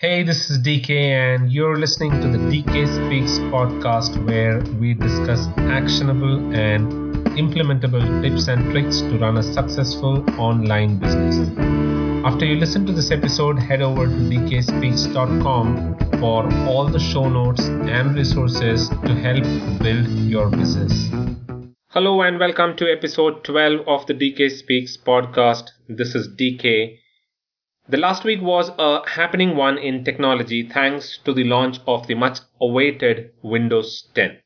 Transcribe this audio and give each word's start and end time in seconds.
Hey, 0.00 0.22
this 0.22 0.48
is 0.48 0.56
DK, 0.60 0.88
and 0.90 1.52
you're 1.52 1.76
listening 1.76 2.22
to 2.22 2.28
the 2.28 2.38
DK 2.38 2.86
Speaks 2.88 3.38
podcast, 3.52 4.16
where 4.26 4.60
we 4.80 4.94
discuss 4.94 5.46
actionable 5.58 6.54
and 6.54 6.90
implementable 7.36 8.22
tips 8.22 8.48
and 8.48 8.70
tricks 8.70 9.02
to 9.02 9.18
run 9.18 9.36
a 9.36 9.42
successful 9.42 10.24
online 10.40 10.98
business. 10.98 11.36
After 12.24 12.46
you 12.46 12.56
listen 12.56 12.86
to 12.86 12.94
this 12.94 13.10
episode, 13.10 13.58
head 13.58 13.82
over 13.82 14.06
to 14.06 14.12
dkspeaks.com 14.12 15.98
for 16.18 16.50
all 16.66 16.88
the 16.88 16.98
show 16.98 17.28
notes 17.28 17.60
and 17.66 18.14
resources 18.14 18.88
to 18.88 19.14
help 19.14 19.44
build 19.82 20.08
your 20.08 20.48
business. 20.48 21.10
Hello, 21.88 22.22
and 22.22 22.38
welcome 22.38 22.74
to 22.78 22.90
episode 22.90 23.44
12 23.44 23.86
of 23.86 24.06
the 24.06 24.14
DK 24.14 24.50
Speaks 24.50 24.96
podcast. 24.96 25.64
This 25.90 26.14
is 26.14 26.26
DK. 26.26 26.96
The 27.90 27.96
last 27.96 28.22
week 28.22 28.40
was 28.40 28.70
a 28.78 29.04
happening 29.04 29.56
one 29.56 29.76
in 29.76 30.04
technology 30.04 30.62
thanks 30.62 31.18
to 31.24 31.32
the 31.32 31.42
launch 31.42 31.78
of 31.88 32.06
the 32.06 32.14
much 32.14 32.38
awaited 32.60 33.32
Windows 33.42 34.08
10. 34.14 34.38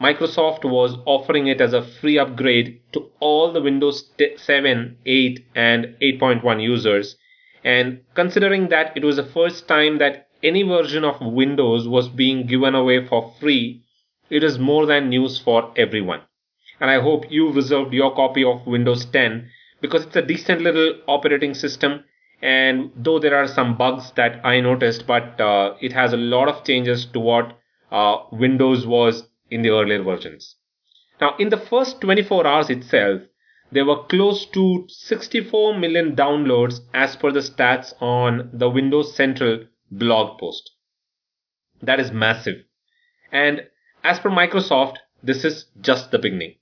Microsoft 0.00 0.64
was 0.64 0.96
offering 1.04 1.48
it 1.48 1.60
as 1.60 1.74
a 1.74 1.82
free 1.82 2.18
upgrade 2.18 2.80
to 2.94 3.10
all 3.20 3.52
the 3.52 3.60
Windows 3.60 4.10
7, 4.38 4.96
8, 5.04 5.46
and 5.54 5.96
8.1 6.00 6.62
users. 6.62 7.18
And 7.62 8.00
considering 8.14 8.70
that 8.70 8.96
it 8.96 9.04
was 9.04 9.16
the 9.16 9.22
first 9.26 9.68
time 9.68 9.98
that 9.98 10.28
any 10.42 10.62
version 10.62 11.04
of 11.04 11.20
Windows 11.20 11.86
was 11.86 12.08
being 12.08 12.46
given 12.46 12.74
away 12.74 13.06
for 13.06 13.34
free, 13.38 13.82
it 14.30 14.42
is 14.42 14.58
more 14.58 14.86
than 14.86 15.10
news 15.10 15.38
for 15.38 15.74
everyone. 15.76 16.22
And 16.80 16.88
I 16.88 17.02
hope 17.02 17.30
you 17.30 17.52
reserved 17.52 17.92
your 17.92 18.14
copy 18.14 18.42
of 18.44 18.66
Windows 18.66 19.04
10 19.04 19.46
because 19.82 20.06
it's 20.06 20.16
a 20.16 20.22
decent 20.22 20.62
little 20.62 20.94
operating 21.06 21.52
system 21.52 22.04
and 22.42 22.90
though 22.96 23.18
there 23.18 23.36
are 23.36 23.46
some 23.46 23.76
bugs 23.76 24.12
that 24.16 24.44
I 24.44 24.60
noticed, 24.60 25.06
but 25.06 25.40
uh, 25.40 25.74
it 25.80 25.92
has 25.92 26.12
a 26.12 26.18
lot 26.18 26.48
of 26.48 26.64
changes 26.64 27.06
to 27.06 27.20
what 27.20 27.58
uh, 27.90 28.18
Windows 28.32 28.86
was 28.86 29.24
in 29.50 29.62
the 29.62 29.70
earlier 29.70 30.02
versions. 30.02 30.56
Now, 31.20 31.34
in 31.38 31.48
the 31.48 31.56
first 31.56 32.00
24 32.00 32.46
hours 32.46 32.70
itself, 32.70 33.22
there 33.72 33.84
were 33.84 34.04
close 34.04 34.46
to 34.46 34.84
64 34.88 35.78
million 35.78 36.14
downloads 36.14 36.80
as 36.94 37.16
per 37.16 37.32
the 37.32 37.40
stats 37.40 37.94
on 38.00 38.50
the 38.52 38.70
Windows 38.70 39.14
Central 39.16 39.64
blog 39.90 40.38
post. 40.38 40.70
That 41.82 42.00
is 42.00 42.12
massive. 42.12 42.64
And 43.32 43.66
as 44.04 44.20
per 44.20 44.30
Microsoft, 44.30 44.96
this 45.22 45.44
is 45.44 45.66
just 45.80 46.10
the 46.10 46.18
beginning. 46.18 46.56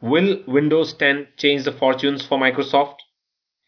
Will 0.00 0.42
Windows 0.46 0.94
10 0.94 1.28
change 1.36 1.64
the 1.64 1.72
fortunes 1.72 2.24
for 2.24 2.38
Microsoft? 2.38 2.96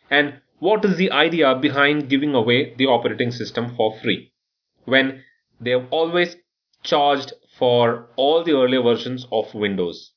And 0.09 0.41
what 0.61 0.85
is 0.85 0.97
the 0.97 1.11
idea 1.11 1.55
behind 1.55 2.09
giving 2.09 2.35
away 2.35 2.75
the 2.77 2.87
operating 2.87 3.31
system 3.33 3.75
for 3.75 3.99
free 3.99 4.33
when 4.85 5.25
they 5.61 5.71
have 5.71 5.87
always 5.91 6.37
charged 6.83 7.33
for 7.59 8.09
all 8.17 8.45
the 8.45 8.53
earlier 8.53 8.83
versions 8.83 9.27
of 9.33 9.53
Windows? 9.55 10.13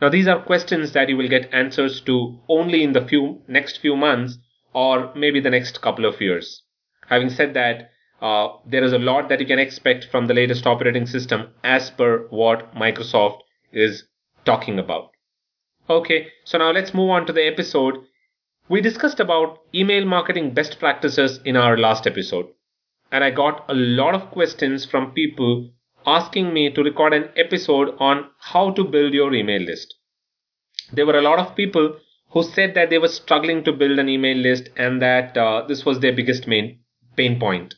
Now 0.00 0.08
these 0.08 0.28
are 0.28 0.42
questions 0.42 0.92
that 0.92 1.08
you 1.08 1.16
will 1.16 1.28
get 1.28 1.54
answers 1.54 2.00
to 2.02 2.38
only 2.48 2.82
in 2.82 2.92
the 2.92 3.06
few 3.06 3.42
next 3.48 3.78
few 3.78 3.96
months 3.96 4.38
or 4.74 5.14
maybe 5.14 5.40
the 5.40 5.50
next 5.50 5.80
couple 5.80 6.04
of 6.04 6.20
years. 6.20 6.62
Having 7.08 7.30
said 7.30 7.54
that, 7.54 7.90
uh, 8.20 8.48
there 8.66 8.84
is 8.84 8.92
a 8.92 8.98
lot 8.98 9.28
that 9.28 9.40
you 9.40 9.46
can 9.46 9.58
expect 9.58 10.06
from 10.10 10.26
the 10.26 10.34
latest 10.34 10.66
operating 10.66 11.06
system 11.06 11.48
as 11.62 11.90
per 11.90 12.26
what 12.30 12.74
Microsoft 12.74 13.40
is 13.72 14.04
talking 14.44 14.78
about. 14.78 15.10
Okay, 15.88 16.28
so 16.44 16.58
now 16.58 16.72
let's 16.72 16.92
move 16.92 17.10
on 17.10 17.26
to 17.26 17.32
the 17.32 17.46
episode 17.46 17.98
we 18.68 18.80
discussed 18.80 19.20
about 19.20 19.58
email 19.74 20.04
marketing 20.04 20.52
best 20.52 20.78
practices 20.78 21.40
in 21.44 21.56
our 21.56 21.76
last 21.76 22.06
episode, 22.06 22.46
and 23.12 23.22
I 23.22 23.30
got 23.30 23.64
a 23.68 23.74
lot 23.74 24.14
of 24.14 24.30
questions 24.30 24.84
from 24.84 25.12
people 25.12 25.70
asking 26.06 26.52
me 26.52 26.70
to 26.70 26.82
record 26.82 27.12
an 27.12 27.28
episode 27.36 27.94
on 27.98 28.30
how 28.38 28.70
to 28.72 28.84
build 28.84 29.14
your 29.14 29.32
email 29.34 29.62
list. 29.62 29.94
There 30.92 31.06
were 31.06 31.18
a 31.18 31.22
lot 31.22 31.38
of 31.38 31.56
people 31.56 31.96
who 32.30 32.42
said 32.42 32.74
that 32.74 32.90
they 32.90 32.98
were 32.98 33.08
struggling 33.08 33.62
to 33.64 33.72
build 33.72 33.98
an 33.98 34.08
email 34.08 34.36
list 34.36 34.68
and 34.76 35.00
that 35.02 35.36
uh, 35.36 35.64
this 35.66 35.84
was 35.84 36.00
their 36.00 36.12
biggest 36.12 36.46
main 36.46 36.80
pain 37.16 37.38
point. 37.38 37.74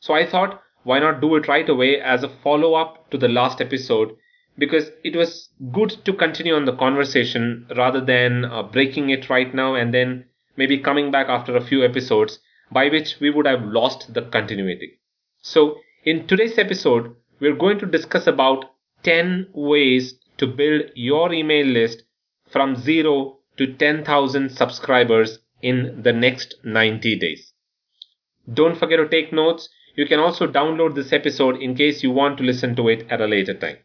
So 0.00 0.14
I 0.14 0.26
thought, 0.26 0.60
why 0.82 0.98
not 0.98 1.20
do 1.20 1.36
it 1.36 1.48
right 1.48 1.68
away 1.68 2.00
as 2.00 2.22
a 2.22 2.28
follow 2.28 2.74
up 2.74 3.10
to 3.10 3.18
the 3.18 3.28
last 3.28 3.60
episode 3.60 4.16
because 4.58 4.90
it 5.04 5.14
was 5.14 5.48
good 5.72 5.90
to 6.04 6.12
continue 6.12 6.54
on 6.54 6.64
the 6.64 6.76
conversation 6.76 7.66
rather 7.76 8.00
than 8.00 8.44
uh, 8.44 8.62
breaking 8.62 9.10
it 9.10 9.30
right 9.30 9.54
now 9.54 9.74
and 9.74 9.94
then 9.94 10.24
maybe 10.56 10.78
coming 10.78 11.10
back 11.10 11.28
after 11.28 11.56
a 11.56 11.64
few 11.64 11.84
episodes 11.84 12.40
by 12.72 12.88
which 12.88 13.16
we 13.20 13.30
would 13.30 13.46
have 13.46 13.62
lost 13.62 14.12
the 14.12 14.22
continuity. 14.22 15.00
So 15.40 15.78
in 16.04 16.26
today's 16.26 16.58
episode, 16.58 17.14
we're 17.40 17.56
going 17.56 17.78
to 17.78 17.86
discuss 17.86 18.26
about 18.26 18.64
10 19.04 19.48
ways 19.54 20.14
to 20.38 20.46
build 20.46 20.90
your 20.94 21.32
email 21.32 21.66
list 21.66 22.02
from 22.50 22.76
zero 22.76 23.38
to 23.56 23.74
10,000 23.74 24.50
subscribers 24.50 25.38
in 25.62 26.02
the 26.02 26.12
next 26.12 26.56
90 26.64 27.16
days. 27.18 27.52
Don't 28.52 28.78
forget 28.78 28.98
to 28.98 29.08
take 29.08 29.32
notes. 29.32 29.68
You 29.94 30.06
can 30.06 30.20
also 30.20 30.46
download 30.46 30.94
this 30.94 31.12
episode 31.12 31.56
in 31.56 31.74
case 31.74 32.02
you 32.02 32.10
want 32.10 32.38
to 32.38 32.44
listen 32.44 32.74
to 32.76 32.88
it 32.88 33.06
at 33.10 33.20
a 33.20 33.26
later 33.26 33.54
time. 33.54 33.78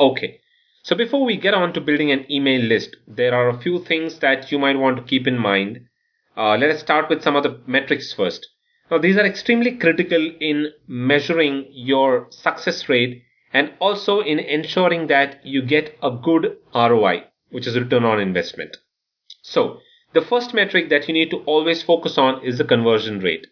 Okay. 0.00 0.40
So 0.84 0.94
before 0.94 1.24
we 1.24 1.36
get 1.36 1.54
on 1.54 1.72
to 1.72 1.80
building 1.80 2.12
an 2.12 2.24
email 2.30 2.60
list, 2.60 2.96
there 3.08 3.34
are 3.34 3.48
a 3.48 3.58
few 3.58 3.80
things 3.80 4.20
that 4.20 4.52
you 4.52 4.58
might 4.58 4.78
want 4.78 4.96
to 4.96 5.02
keep 5.02 5.26
in 5.26 5.36
mind. 5.36 5.80
Uh, 6.36 6.56
let 6.56 6.70
us 6.70 6.78
start 6.78 7.08
with 7.10 7.20
some 7.22 7.34
of 7.34 7.42
the 7.42 7.60
metrics 7.66 8.12
first. 8.12 8.48
Now, 8.90 8.98
these 8.98 9.16
are 9.16 9.26
extremely 9.26 9.76
critical 9.76 10.30
in 10.40 10.72
measuring 10.86 11.66
your 11.72 12.28
success 12.30 12.88
rate 12.88 13.24
and 13.52 13.72
also 13.80 14.20
in 14.20 14.38
ensuring 14.38 15.08
that 15.08 15.44
you 15.44 15.62
get 15.62 15.98
a 16.00 16.12
good 16.12 16.56
ROI, 16.72 17.24
which 17.50 17.66
is 17.66 17.76
return 17.76 18.04
on 18.04 18.20
investment. 18.20 18.76
So, 19.42 19.80
the 20.12 20.22
first 20.22 20.54
metric 20.54 20.90
that 20.90 21.08
you 21.08 21.12
need 21.12 21.30
to 21.30 21.38
always 21.38 21.82
focus 21.82 22.16
on 22.16 22.42
is 22.44 22.56
the 22.56 22.64
conversion 22.64 23.18
rate. 23.18 23.48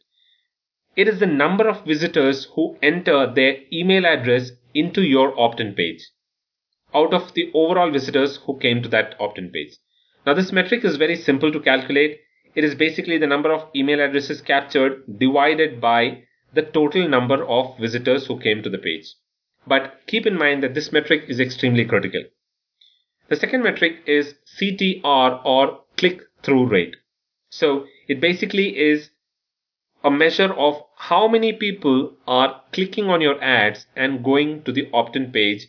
It 0.95 1.09
is 1.09 1.19
the 1.19 1.27
number 1.27 1.69
of 1.69 1.85
visitors 1.85 2.47
who 2.55 2.79
enter 2.83 3.27
their 3.27 3.57
email 3.73 4.07
address 4.07 4.53
into 4.75 5.03
your 5.03 5.39
opt-in 5.39 5.75
page 5.75 6.03
out 6.97 7.13
of 7.15 7.33
the 7.35 7.51
overall 7.55 7.91
visitors 7.91 8.37
who 8.45 8.59
came 8.59 8.83
to 8.83 8.89
that 8.89 9.15
opt-in 9.21 9.51
page. 9.51 9.77
Now 10.25 10.35
this 10.35 10.53
metric 10.53 10.85
is 10.85 10.97
very 10.97 11.17
simple 11.17 11.53
to 11.53 11.61
calculate. 11.61 12.21
It 12.55 12.65
is 12.65 12.75
basically 12.75 13.19
the 13.19 13.27
number 13.27 13.53
of 13.53 13.69
email 13.77 14.01
addresses 14.01 14.41
captured 14.41 15.03
divided 15.19 15.81
by 15.81 16.23
the 16.55 16.63
total 16.63 17.09
number 17.09 17.45
of 17.45 17.79
visitors 17.79 18.27
who 18.27 18.41
came 18.41 18.63
to 18.63 18.71
the 18.71 18.79
page. 18.79 19.15
But 19.67 20.01
keep 20.07 20.27
in 20.27 20.39
mind 20.39 20.63
that 20.63 20.75
this 20.75 20.91
metric 20.91 21.25
is 21.29 21.39
extremely 21.39 21.85
critical. 21.85 22.23
The 23.29 23.37
second 23.37 23.63
metric 23.63 23.97
is 24.07 24.35
CTR 24.59 25.45
or 25.45 25.81
click 25.97 26.23
through 26.43 26.69
rate. 26.69 26.97
So 27.51 27.87
it 28.09 28.21
basically 28.21 28.79
is 28.79 29.11
a 30.05 30.11
measure 30.11 30.53
of 30.55 30.83
how 30.97 31.27
many 31.27 31.53
people 31.53 32.17
are 32.27 32.63
clicking 32.73 33.11
on 33.11 33.21
your 33.21 33.43
ads 33.43 33.87
and 33.97 34.25
going 34.25 34.63
to 34.63 34.73
the 34.73 34.89
opt-in 34.93 35.33
page 35.33 35.67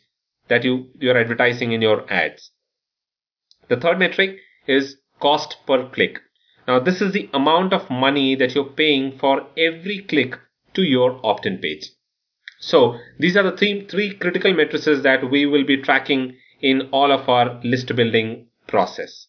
that 0.49 0.63
you, 0.63 0.87
you're 0.99 1.17
advertising 1.17 1.71
in 1.71 1.81
your 1.81 2.11
ads. 2.11 2.51
The 3.69 3.77
third 3.77 3.99
metric 3.99 4.37
is 4.67 4.97
cost 5.19 5.57
per 5.65 5.89
click. 5.89 6.19
Now, 6.67 6.79
this 6.79 7.01
is 7.01 7.13
the 7.13 7.29
amount 7.33 7.73
of 7.73 7.89
money 7.89 8.35
that 8.35 8.53
you're 8.53 8.65
paying 8.65 9.17
for 9.17 9.47
every 9.57 9.99
click 9.99 10.37
to 10.73 10.83
your 10.83 11.19
opt-in 11.25 11.59
page. 11.59 11.89
So 12.59 12.97
these 13.19 13.37
are 13.37 13.43
the 13.43 13.55
three, 13.55 13.85
three 13.87 14.15
critical 14.15 14.53
matrices 14.53 15.03
that 15.03 15.29
we 15.29 15.45
will 15.45 15.63
be 15.63 15.81
tracking 15.81 16.35
in 16.61 16.89
all 16.91 17.11
of 17.11 17.29
our 17.29 17.59
list 17.63 17.95
building 17.95 18.47
process. 18.67 19.27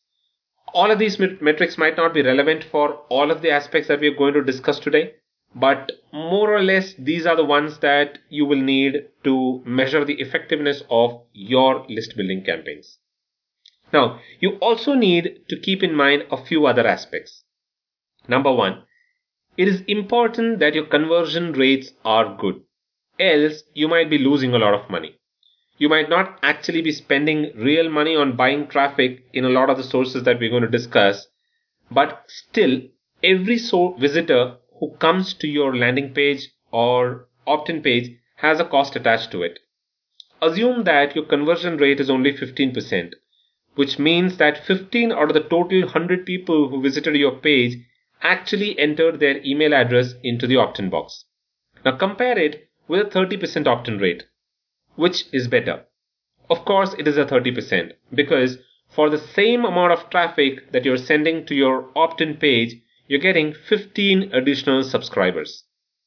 All 0.74 0.90
of 0.90 0.98
these 0.98 1.18
metrics 1.18 1.78
might 1.78 1.96
not 1.96 2.12
be 2.14 2.22
relevant 2.22 2.64
for 2.64 2.94
all 3.08 3.30
of 3.30 3.42
the 3.42 3.50
aspects 3.50 3.88
that 3.88 4.00
we 4.00 4.08
are 4.08 4.16
going 4.16 4.34
to 4.34 4.42
discuss 4.42 4.78
today, 4.78 5.12
but 5.54 5.92
more 6.12 6.54
or 6.54 6.62
less 6.62 6.94
these 6.94 7.26
are 7.26 7.36
the 7.36 7.44
ones 7.44 7.78
that 7.78 8.18
you 8.28 8.44
will 8.46 8.60
need 8.60 9.08
to 9.24 9.62
measure 9.64 10.04
the 10.04 10.20
effectiveness 10.20 10.82
of 10.90 11.22
your 11.32 11.84
list 11.88 12.16
building 12.16 12.44
campaigns. 12.44 12.98
Now, 13.92 14.20
you 14.40 14.52
also 14.60 14.94
need 14.94 15.44
to 15.48 15.58
keep 15.58 15.82
in 15.82 15.94
mind 15.94 16.24
a 16.30 16.42
few 16.42 16.66
other 16.66 16.86
aspects. 16.86 17.44
Number 18.28 18.52
one, 18.52 18.84
it 19.56 19.68
is 19.68 19.82
important 19.88 20.58
that 20.60 20.74
your 20.74 20.86
conversion 20.86 21.52
rates 21.52 21.92
are 22.04 22.36
good. 22.36 22.62
Else, 23.18 23.64
you 23.74 23.88
might 23.88 24.08
be 24.10 24.18
losing 24.18 24.54
a 24.54 24.58
lot 24.58 24.74
of 24.74 24.88
money. 24.90 25.16
You 25.78 25.88
might 25.88 26.08
not 26.08 26.38
actually 26.42 26.82
be 26.82 26.92
spending 26.92 27.52
real 27.56 27.88
money 27.90 28.14
on 28.16 28.36
buying 28.36 28.68
traffic 28.68 29.24
in 29.32 29.44
a 29.44 29.48
lot 29.48 29.70
of 29.70 29.76
the 29.76 29.82
sources 29.82 30.24
that 30.24 30.38
we're 30.38 30.50
going 30.50 30.62
to 30.62 30.68
discuss, 30.68 31.26
but 31.90 32.24
still, 32.28 32.82
every 33.22 33.58
so- 33.58 33.94
visitor 33.94 34.56
who 34.78 34.94
comes 34.96 35.34
to 35.34 35.48
your 35.48 35.76
landing 35.76 36.12
page 36.14 36.48
or 36.70 37.28
opt-in 37.46 37.82
page 37.82 38.16
has 38.36 38.60
a 38.60 38.64
cost 38.64 38.94
attached 38.96 39.30
to 39.32 39.42
it. 39.42 39.58
Assume 40.40 40.84
that 40.84 41.16
your 41.16 41.24
conversion 41.24 41.76
rate 41.76 42.00
is 42.00 42.08
only 42.10 42.32
15%, 42.32 43.14
which 43.74 43.98
means 43.98 44.36
that 44.36 44.64
15 44.64 45.12
out 45.12 45.30
of 45.30 45.34
the 45.34 45.40
total 45.40 45.80
100 45.80 46.24
people 46.24 46.68
who 46.68 46.80
visited 46.82 47.16
your 47.16 47.36
page 47.36 47.76
actually 48.22 48.78
entered 48.78 49.18
their 49.18 49.44
email 49.44 49.74
address 49.74 50.14
into 50.22 50.46
the 50.46 50.56
opt-in 50.56 50.90
box. 50.90 51.24
Now 51.84 51.96
compare 51.96 52.38
it 52.38 52.68
with 52.86 53.06
a 53.06 53.10
30% 53.10 53.66
opt-in 53.66 53.98
rate. 53.98 54.24
Which 54.94 55.24
is 55.32 55.48
better? 55.48 55.84
Of 56.50 56.64
course, 56.64 56.94
it 56.98 57.06
is 57.06 57.16
a 57.16 57.24
30% 57.24 57.92
because 58.14 58.58
for 58.88 59.10
the 59.10 59.18
same 59.18 59.64
amount 59.64 59.92
of 59.92 60.10
traffic 60.10 60.72
that 60.72 60.84
you're 60.84 60.96
sending 60.96 61.46
to 61.46 61.54
your 61.54 61.90
opt-in 61.94 62.36
page, 62.36 62.80
you're 63.08 63.20
getting 63.20 63.54
15 63.68 64.30
additional 64.32 64.84
subscribers. 64.84 65.64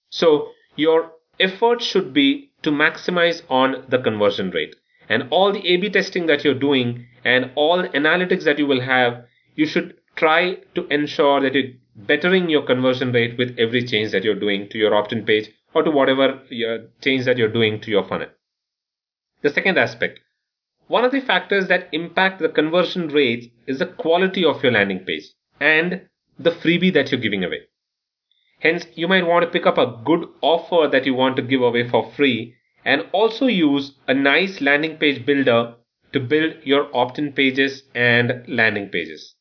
So 0.10 0.52
your 0.76 1.12
effort 1.40 1.82
should 1.82 2.14
be 2.14 2.52
to 2.64 2.72
maximize 2.72 3.42
on 3.50 3.86
the 3.90 3.98
conversion 3.98 4.52
rate. 4.52 4.76
And 5.10 5.28
all 5.32 5.52
the 5.52 5.68
A-B 5.68 5.90
testing 5.90 6.28
that 6.28 6.46
you're 6.46 6.54
doing 6.54 7.06
and 7.26 7.52
all 7.56 7.84
analytics 7.84 8.44
that 8.46 8.60
you 8.60 8.68
will 8.68 8.82
have, 8.82 9.26
you 9.56 9.66
should 9.66 9.96
try 10.16 10.58
to 10.76 10.88
ensure 10.88 11.42
that 11.42 11.54
you're 11.54 11.74
bettering 11.96 12.50
your 12.50 12.66
conversion 12.66 13.12
rate 13.12 13.38
with 13.38 13.56
every 13.58 13.84
change 13.86 14.12
that 14.12 14.24
you're 14.24 14.40
doing 14.40 14.70
to 14.70 14.78
your 14.78 14.96
opt-in 14.96 15.26
page 15.26 15.50
or 15.74 15.84
to 15.84 15.92
whatever 15.92 16.30
uh, 16.30 16.78
change 17.02 17.26
that 17.26 17.38
you're 17.38 17.52
doing 17.52 17.82
to 17.82 17.90
your 17.92 18.08
funnel. 18.08 18.28
The 19.42 19.50
second 19.50 19.78
aspect, 19.78 20.20
one 20.88 21.04
of 21.04 21.12
the 21.12 21.22
factors 21.22 21.68
that 21.68 21.90
impact 21.92 22.40
the 22.40 22.50
conversion 22.50 23.08
rates 23.08 23.48
is 23.66 23.80
the 23.80 23.86
quality 23.88 24.46
of 24.46 24.62
your 24.62 24.74
landing 24.74 25.00
page 25.00 25.24
and 25.60 26.02
the 26.44 26.52
freebie 26.52 26.94
that 26.94 27.12
you're 27.12 27.22
giving 27.22 27.44
away. 27.44 27.62
Hence, 28.60 28.86
you 28.94 29.08
might 29.08 29.26
want 29.26 29.44
to 29.44 29.52
pick 29.52 29.66
up 29.66 29.78
a 29.78 30.00
good 30.06 30.28
offer 30.42 30.88
that 30.88 31.06
you 31.06 31.14
want 31.14 31.36
to 31.36 31.42
give 31.42 31.62
away 31.62 31.90
for 31.90 32.12
free 32.16 32.56
and 32.86 33.04
also 33.12 33.48
use 33.48 33.94
a 34.08 34.14
nice 34.14 34.62
landing 34.62 34.98
page 34.98 35.26
builder 35.26 35.76
to 36.14 36.20
build 36.20 36.56
your 36.64 36.96
opt-in 36.96 37.32
pages 37.34 37.84
and 37.96 38.44
landing 38.48 38.90
pages. 38.90 39.36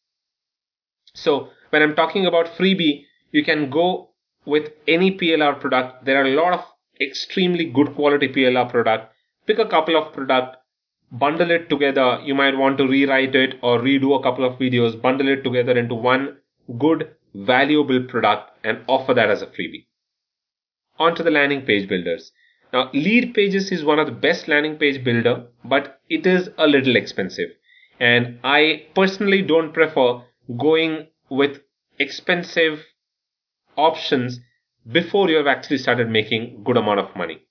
So 1.14 1.48
when 1.70 1.82
I'm 1.82 1.94
talking 1.94 2.26
about 2.26 2.46
freebie, 2.56 3.04
you 3.32 3.44
can 3.44 3.70
go 3.70 4.10
with 4.46 4.70
any 4.88 5.16
PLR 5.18 5.60
product. 5.60 6.04
There 6.04 6.22
are 6.22 6.26
a 6.26 6.34
lot 6.34 6.52
of 6.54 6.64
extremely 7.00 7.64
good 7.64 7.94
quality 7.94 8.28
PLR 8.28 8.70
product. 8.70 9.12
Pick 9.46 9.58
a 9.58 9.68
couple 9.68 9.96
of 9.96 10.12
product, 10.12 10.56
bundle 11.12 11.50
it 11.50 11.68
together. 11.68 12.20
You 12.24 12.34
might 12.34 12.56
want 12.56 12.78
to 12.78 12.86
rewrite 12.86 13.34
it 13.34 13.58
or 13.62 13.80
redo 13.80 14.18
a 14.18 14.22
couple 14.22 14.44
of 14.44 14.58
videos, 14.58 15.00
bundle 15.00 15.28
it 15.28 15.42
together 15.42 15.76
into 15.76 15.94
one 15.94 16.38
good 16.78 17.14
valuable 17.34 18.02
product 18.04 18.50
and 18.64 18.80
offer 18.86 19.14
that 19.14 19.30
as 19.30 19.42
a 19.42 19.46
freebie. 19.46 19.86
On 20.98 21.14
to 21.14 21.22
the 21.22 21.30
landing 21.30 21.62
page 21.62 21.88
builders. 21.88 22.32
Now, 22.72 22.90
Leadpages 22.92 23.72
is 23.72 23.84
one 23.84 23.98
of 23.98 24.06
the 24.06 24.12
best 24.12 24.46
landing 24.46 24.76
page 24.76 25.02
builder, 25.02 25.46
but 25.64 26.00
it 26.08 26.26
is 26.26 26.50
a 26.56 26.66
little 26.66 26.96
expensive. 26.96 27.50
And 27.98 28.38
I 28.44 28.86
personally 28.94 29.42
don't 29.42 29.72
prefer 29.72 30.22
going 30.58 31.08
with 31.28 31.60
expensive 31.98 32.84
options 33.76 34.40
before 34.90 35.28
you 35.28 35.36
have 35.36 35.46
actually 35.46 35.78
started 35.78 36.08
making 36.08 36.62
good 36.64 36.76
amount 36.76 37.00
of 37.00 37.14
money. 37.16 37.42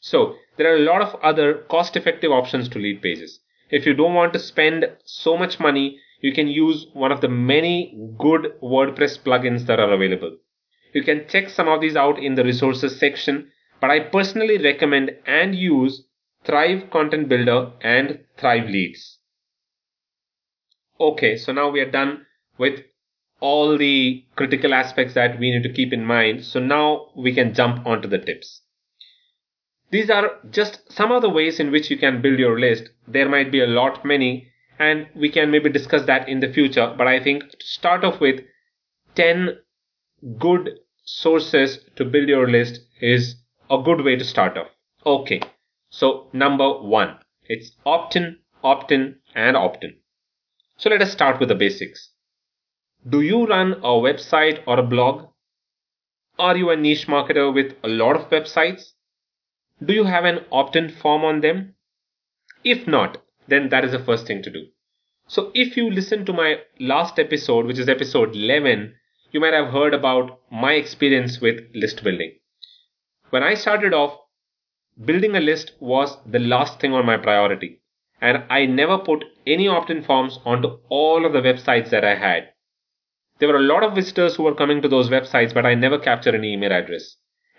So 0.00 0.34
there 0.56 0.72
are 0.72 0.76
a 0.76 0.80
lot 0.80 1.02
of 1.02 1.14
other 1.22 1.54
cost 1.70 1.96
effective 1.96 2.32
options 2.32 2.68
to 2.70 2.78
Leadpages. 2.78 3.38
If 3.70 3.86
you 3.86 3.94
don't 3.94 4.14
want 4.14 4.32
to 4.32 4.38
spend 4.38 4.86
so 5.04 5.36
much 5.36 5.60
money, 5.60 5.98
you 6.22 6.32
can 6.32 6.46
use 6.46 6.86
one 6.94 7.12
of 7.12 7.20
the 7.20 7.28
many 7.28 7.94
good 8.18 8.52
WordPress 8.62 9.18
plugins 9.18 9.66
that 9.66 9.80
are 9.80 9.92
available. 9.92 10.36
You 10.94 11.02
can 11.02 11.26
check 11.28 11.50
some 11.50 11.68
of 11.68 11.80
these 11.80 11.96
out 11.96 12.18
in 12.18 12.36
the 12.36 12.44
resources 12.44 12.98
section, 12.98 13.50
but 13.80 13.90
I 13.90 14.00
personally 14.00 14.56
recommend 14.58 15.10
and 15.26 15.54
use 15.54 16.04
Thrive 16.44 16.90
Content 16.90 17.28
Builder 17.28 17.72
and 17.80 18.20
Thrive 18.38 18.68
Leads. 18.68 19.18
Okay, 21.00 21.36
so 21.36 21.52
now 21.52 21.68
we 21.70 21.80
are 21.80 21.90
done 21.90 22.24
with 22.56 22.80
all 23.40 23.76
the 23.76 24.24
critical 24.36 24.72
aspects 24.72 25.14
that 25.14 25.40
we 25.40 25.50
need 25.50 25.64
to 25.64 25.72
keep 25.72 25.92
in 25.92 26.04
mind. 26.04 26.44
So 26.44 26.60
now 26.60 27.08
we 27.16 27.34
can 27.34 27.52
jump 27.52 27.84
onto 27.84 28.06
the 28.06 28.18
tips. 28.18 28.62
These 29.90 30.08
are 30.08 30.38
just 30.50 30.92
some 30.92 31.10
of 31.10 31.22
the 31.22 31.28
ways 31.28 31.58
in 31.58 31.72
which 31.72 31.90
you 31.90 31.98
can 31.98 32.22
build 32.22 32.38
your 32.38 32.60
list. 32.60 32.90
There 33.08 33.28
might 33.28 33.50
be 33.50 33.60
a 33.60 33.66
lot 33.66 34.04
many 34.04 34.51
and 34.82 35.06
we 35.14 35.30
can 35.30 35.50
maybe 35.50 35.70
discuss 35.70 36.06
that 36.06 36.28
in 36.28 36.40
the 36.40 36.52
future. 36.52 36.92
But 36.98 37.06
I 37.06 37.22
think 37.22 37.42
to 37.50 37.66
start 37.66 38.04
off 38.04 38.20
with 38.20 38.40
10 39.14 39.58
good 40.38 40.70
sources 41.04 41.78
to 41.96 42.04
build 42.04 42.28
your 42.28 42.48
list 42.50 42.80
is 43.00 43.36
a 43.70 43.82
good 43.82 44.02
way 44.02 44.16
to 44.16 44.24
start 44.24 44.56
off. 44.56 44.68
Okay. 45.04 45.40
So 45.90 46.28
number 46.32 46.68
one, 46.98 47.18
it's 47.44 47.72
opt-in, 47.84 48.38
opt-in 48.62 49.16
and 49.34 49.56
opt-in. 49.56 49.94
So 50.78 50.90
let 50.90 51.02
us 51.02 51.12
start 51.12 51.38
with 51.38 51.48
the 51.48 51.54
basics. 51.54 52.10
Do 53.08 53.20
you 53.20 53.46
run 53.46 53.72
a 53.74 53.94
website 54.06 54.62
or 54.66 54.78
a 54.78 54.88
blog? 54.94 55.28
Are 56.38 56.56
you 56.56 56.70
a 56.70 56.76
niche 56.76 57.06
marketer 57.08 57.52
with 57.52 57.74
a 57.84 57.88
lot 57.88 58.16
of 58.16 58.30
websites? 58.30 58.92
Do 59.84 59.92
you 59.92 60.04
have 60.04 60.24
an 60.24 60.40
opt-in 60.50 60.88
form 60.88 61.24
on 61.24 61.40
them? 61.40 61.74
If 62.64 62.86
not, 62.86 63.18
then 63.48 63.68
that 63.70 63.84
is 63.84 63.92
the 63.92 63.98
first 63.98 64.26
thing 64.26 64.42
to 64.42 64.50
do. 64.50 64.66
So 65.26 65.50
if 65.54 65.76
you 65.76 65.90
listen 65.90 66.24
to 66.26 66.32
my 66.32 66.56
last 66.78 67.18
episode, 67.18 67.66
which 67.66 67.78
is 67.78 67.88
episode 67.88 68.34
11, 68.34 68.94
you 69.30 69.40
might 69.40 69.54
have 69.54 69.72
heard 69.72 69.94
about 69.94 70.40
my 70.50 70.74
experience 70.74 71.40
with 71.40 71.60
list 71.74 72.04
building. 72.04 72.34
When 73.30 73.42
I 73.42 73.54
started 73.54 73.94
off, 73.94 74.18
building 75.04 75.34
a 75.34 75.40
list 75.40 75.72
was 75.80 76.18
the 76.26 76.38
last 76.38 76.80
thing 76.80 76.92
on 76.92 77.06
my 77.06 77.16
priority. 77.16 77.80
And 78.20 78.44
I 78.50 78.66
never 78.66 78.98
put 78.98 79.24
any 79.46 79.66
opt-in 79.66 80.02
forms 80.02 80.38
onto 80.44 80.78
all 80.88 81.24
of 81.24 81.32
the 81.32 81.40
websites 81.40 81.90
that 81.90 82.04
I 82.04 82.14
had. 82.14 82.50
There 83.38 83.48
were 83.48 83.56
a 83.56 83.60
lot 83.60 83.82
of 83.82 83.94
visitors 83.94 84.36
who 84.36 84.44
were 84.44 84.54
coming 84.54 84.82
to 84.82 84.88
those 84.88 85.08
websites, 85.08 85.52
but 85.52 85.66
I 85.66 85.74
never 85.74 85.98
captured 85.98 86.34
any 86.34 86.52
email 86.52 86.72
address. 86.72 87.16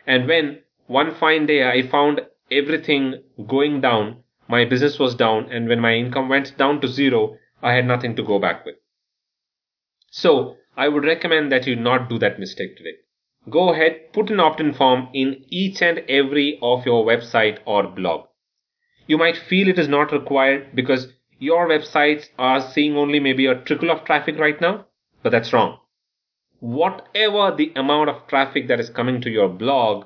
And 0.07 0.27
when 0.27 0.61
one 0.87 1.15
fine 1.15 1.47
day 1.47 1.67
I 1.67 1.87
found 1.87 2.21
everything 2.51 3.23
going 3.47 3.81
down, 3.81 4.22
my 4.47 4.65
business 4.65 4.99
was 4.99 5.15
down, 5.15 5.51
and 5.51 5.67
when 5.67 5.79
my 5.79 5.93
income 5.93 6.29
went 6.29 6.57
down 6.57 6.81
to 6.81 6.87
zero, 6.87 7.37
I 7.61 7.73
had 7.73 7.85
nothing 7.85 8.15
to 8.17 8.23
go 8.23 8.39
back 8.39 8.65
with. 8.65 8.75
So 10.11 10.57
I 10.75 10.89
would 10.89 11.05
recommend 11.05 11.51
that 11.51 11.65
you 11.65 11.75
not 11.75 12.09
do 12.09 12.19
that 12.19 12.39
mistake 12.39 12.77
today. 12.77 12.95
Go 13.49 13.73
ahead, 13.73 14.13
put 14.13 14.29
an 14.29 14.39
opt-in 14.39 14.73
form 14.73 15.09
in 15.13 15.43
each 15.49 15.81
and 15.81 15.99
every 16.09 16.59
of 16.61 16.85
your 16.85 17.05
website 17.05 17.59
or 17.65 17.83
blog. 17.83 18.27
You 19.05 19.17
might 19.17 19.37
feel 19.37 19.67
it 19.67 19.79
is 19.79 19.87
not 19.87 20.11
required 20.11 20.75
because 20.75 21.11
your 21.39 21.67
websites 21.67 22.29
are 22.37 22.61
seeing 22.61 22.95
only 22.95 23.19
maybe 23.19 23.45
a 23.45 23.55
trickle 23.55 23.91
of 23.91 24.05
traffic 24.05 24.37
right 24.37 24.59
now, 24.61 24.85
but 25.21 25.31
that's 25.31 25.51
wrong. 25.51 25.79
Whatever 26.59 27.53
the 27.55 27.73
amount 27.75 28.09
of 28.09 28.27
traffic 28.27 28.67
that 28.69 28.79
is 28.79 28.89
coming 28.89 29.19
to 29.21 29.29
your 29.29 29.49
blog, 29.49 30.05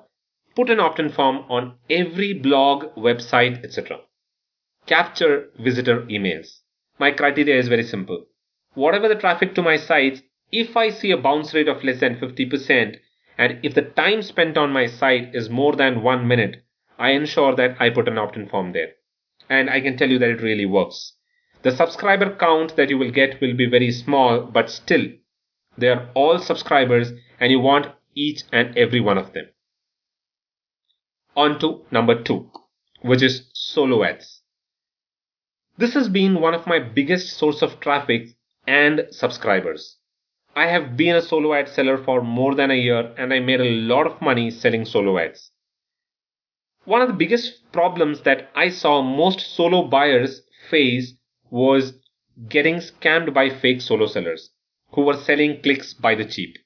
put 0.55 0.71
an 0.71 0.79
opt-in 0.79 1.09
form 1.09 1.45
on 1.49 1.75
every 1.89 2.33
blog, 2.33 2.95
website, 2.95 3.63
etc. 3.63 3.99
Capture 4.87 5.49
visitor 5.59 6.03
emails. 6.03 6.61
My 6.97 7.11
criteria 7.11 7.59
is 7.59 7.67
very 7.67 7.83
simple. 7.83 8.25
Whatever 8.73 9.09
the 9.09 9.15
traffic 9.15 9.53
to 9.55 9.61
my 9.61 9.75
sites, 9.75 10.21
if 10.49 10.77
I 10.77 10.89
see 10.89 11.11
a 11.11 11.17
bounce 11.17 11.53
rate 11.53 11.67
of 11.67 11.83
less 11.83 11.99
than 11.99 12.15
50% 12.15 12.97
and 13.37 13.59
if 13.63 13.75
the 13.75 13.81
time 13.81 14.21
spent 14.21 14.57
on 14.57 14.71
my 14.71 14.87
site 14.87 15.35
is 15.35 15.49
more 15.49 15.75
than 15.75 16.03
one 16.03 16.25
minute, 16.25 16.63
I 16.97 17.11
ensure 17.11 17.53
that 17.57 17.75
I 17.81 17.89
put 17.89 18.07
an 18.07 18.17
opt-in 18.17 18.47
form 18.47 18.71
there. 18.71 18.93
And 19.49 19.69
I 19.69 19.81
can 19.81 19.97
tell 19.97 20.09
you 20.09 20.19
that 20.19 20.29
it 20.29 20.41
really 20.41 20.65
works. 20.65 21.13
The 21.63 21.71
subscriber 21.71 22.35
count 22.35 22.77
that 22.77 22.89
you 22.89 22.97
will 22.97 23.11
get 23.11 23.41
will 23.41 23.55
be 23.55 23.69
very 23.69 23.91
small, 23.91 24.41
but 24.41 24.69
still, 24.69 25.05
they 25.77 25.89
are 25.89 26.09
all 26.13 26.39
subscribers 26.39 27.11
and 27.41 27.51
you 27.51 27.59
want 27.59 27.87
each 28.15 28.43
and 28.53 28.75
every 28.77 29.01
one 29.01 29.17
of 29.17 29.33
them. 29.33 29.49
On 31.35 31.59
to 31.59 31.85
number 31.91 32.23
two, 32.23 32.49
which 33.01 33.21
is 33.21 33.49
solo 33.53 34.03
ads. 34.03 34.36
This 35.79 35.93
has 35.93 36.09
been 36.09 36.41
one 36.41 36.55
of 36.55 36.65
my 36.65 36.79
biggest 36.79 37.37
source 37.37 37.61
of 37.61 37.79
traffic 37.79 38.29
and 38.65 39.07
subscribers. 39.11 39.97
I 40.55 40.65
have 40.65 40.97
been 40.97 41.15
a 41.15 41.21
solo 41.21 41.53
ad 41.53 41.69
seller 41.69 42.03
for 42.03 42.23
more 42.23 42.55
than 42.55 42.71
a 42.71 42.75
year 42.75 43.13
and 43.15 43.31
I 43.31 43.39
made 43.39 43.61
a 43.61 43.69
lot 43.69 44.07
of 44.07 44.19
money 44.19 44.49
selling 44.49 44.85
solo 44.85 45.19
ads. 45.19 45.51
One 46.85 47.03
of 47.03 47.09
the 47.09 47.13
biggest 47.13 47.71
problems 47.71 48.21
that 48.21 48.49
I 48.55 48.69
saw 48.69 49.03
most 49.03 49.39
solo 49.39 49.83
buyers 49.87 50.41
face 50.71 51.13
was 51.51 51.93
getting 52.49 52.77
scammed 52.77 53.35
by 53.35 53.51
fake 53.51 53.81
solo 53.81 54.07
sellers 54.07 54.49
who 54.93 55.01
were 55.01 55.17
selling 55.17 55.61
clicks 55.61 55.93
by 55.93 56.15
the 56.15 56.25
cheap. 56.25 56.57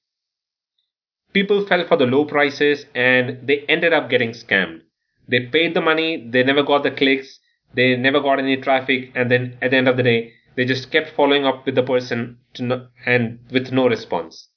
People 1.34 1.66
fell 1.66 1.86
for 1.86 1.98
the 1.98 2.06
low 2.06 2.24
prices 2.24 2.86
and 2.96 3.46
they 3.46 3.66
ended 3.68 3.92
up 3.92 4.10
getting 4.10 4.32
scammed. 4.32 4.84
They 5.28 5.48
paid 5.48 5.74
the 5.74 5.82
money, 5.82 6.30
they 6.30 6.44
never 6.44 6.64
got 6.64 6.84
the 6.84 6.92
clicks, 6.92 7.41
they 7.74 7.96
never 7.96 8.20
got 8.20 8.40
any 8.40 8.58
traffic, 8.58 9.12
and 9.16 9.32
then 9.32 9.58
at 9.62 9.72
the 9.72 9.78
end 9.78 9.88
of 9.88 9.98
the 9.98 10.04
day, 10.04 10.34
they 10.56 10.66
just 10.66 10.92
kept 10.92 11.16
following 11.16 11.46
up 11.46 11.66
with 11.66 11.76
the 11.76 11.84
person 11.84 12.38
no, 12.60 12.88
and 13.06 13.40
with 13.52 13.72
no 13.72 13.88
response. 13.88 14.50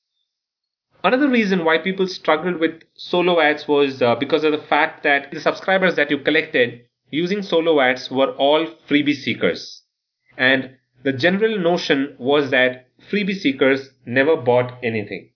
Another 1.04 1.28
reason 1.28 1.64
why 1.64 1.78
people 1.78 2.06
struggled 2.06 2.56
with 2.56 2.82
solo 2.94 3.40
ads 3.40 3.68
was 3.68 4.00
uh, 4.00 4.14
because 4.14 4.42
of 4.42 4.52
the 4.52 4.66
fact 4.66 5.02
that 5.02 5.30
the 5.30 5.40
subscribers 5.40 5.96
that 5.96 6.10
you 6.10 6.18
collected 6.18 6.86
using 7.10 7.42
solo 7.42 7.78
ads 7.80 8.10
were 8.10 8.32
all 8.32 8.66
freebie 8.88 9.14
seekers. 9.14 9.82
And 10.36 10.76
the 11.02 11.12
general 11.12 11.58
notion 11.58 12.16
was 12.18 12.50
that 12.50 12.88
freebie 13.10 13.36
seekers 13.36 13.90
never 14.06 14.36
bought 14.36 14.78
anything. 14.82 15.30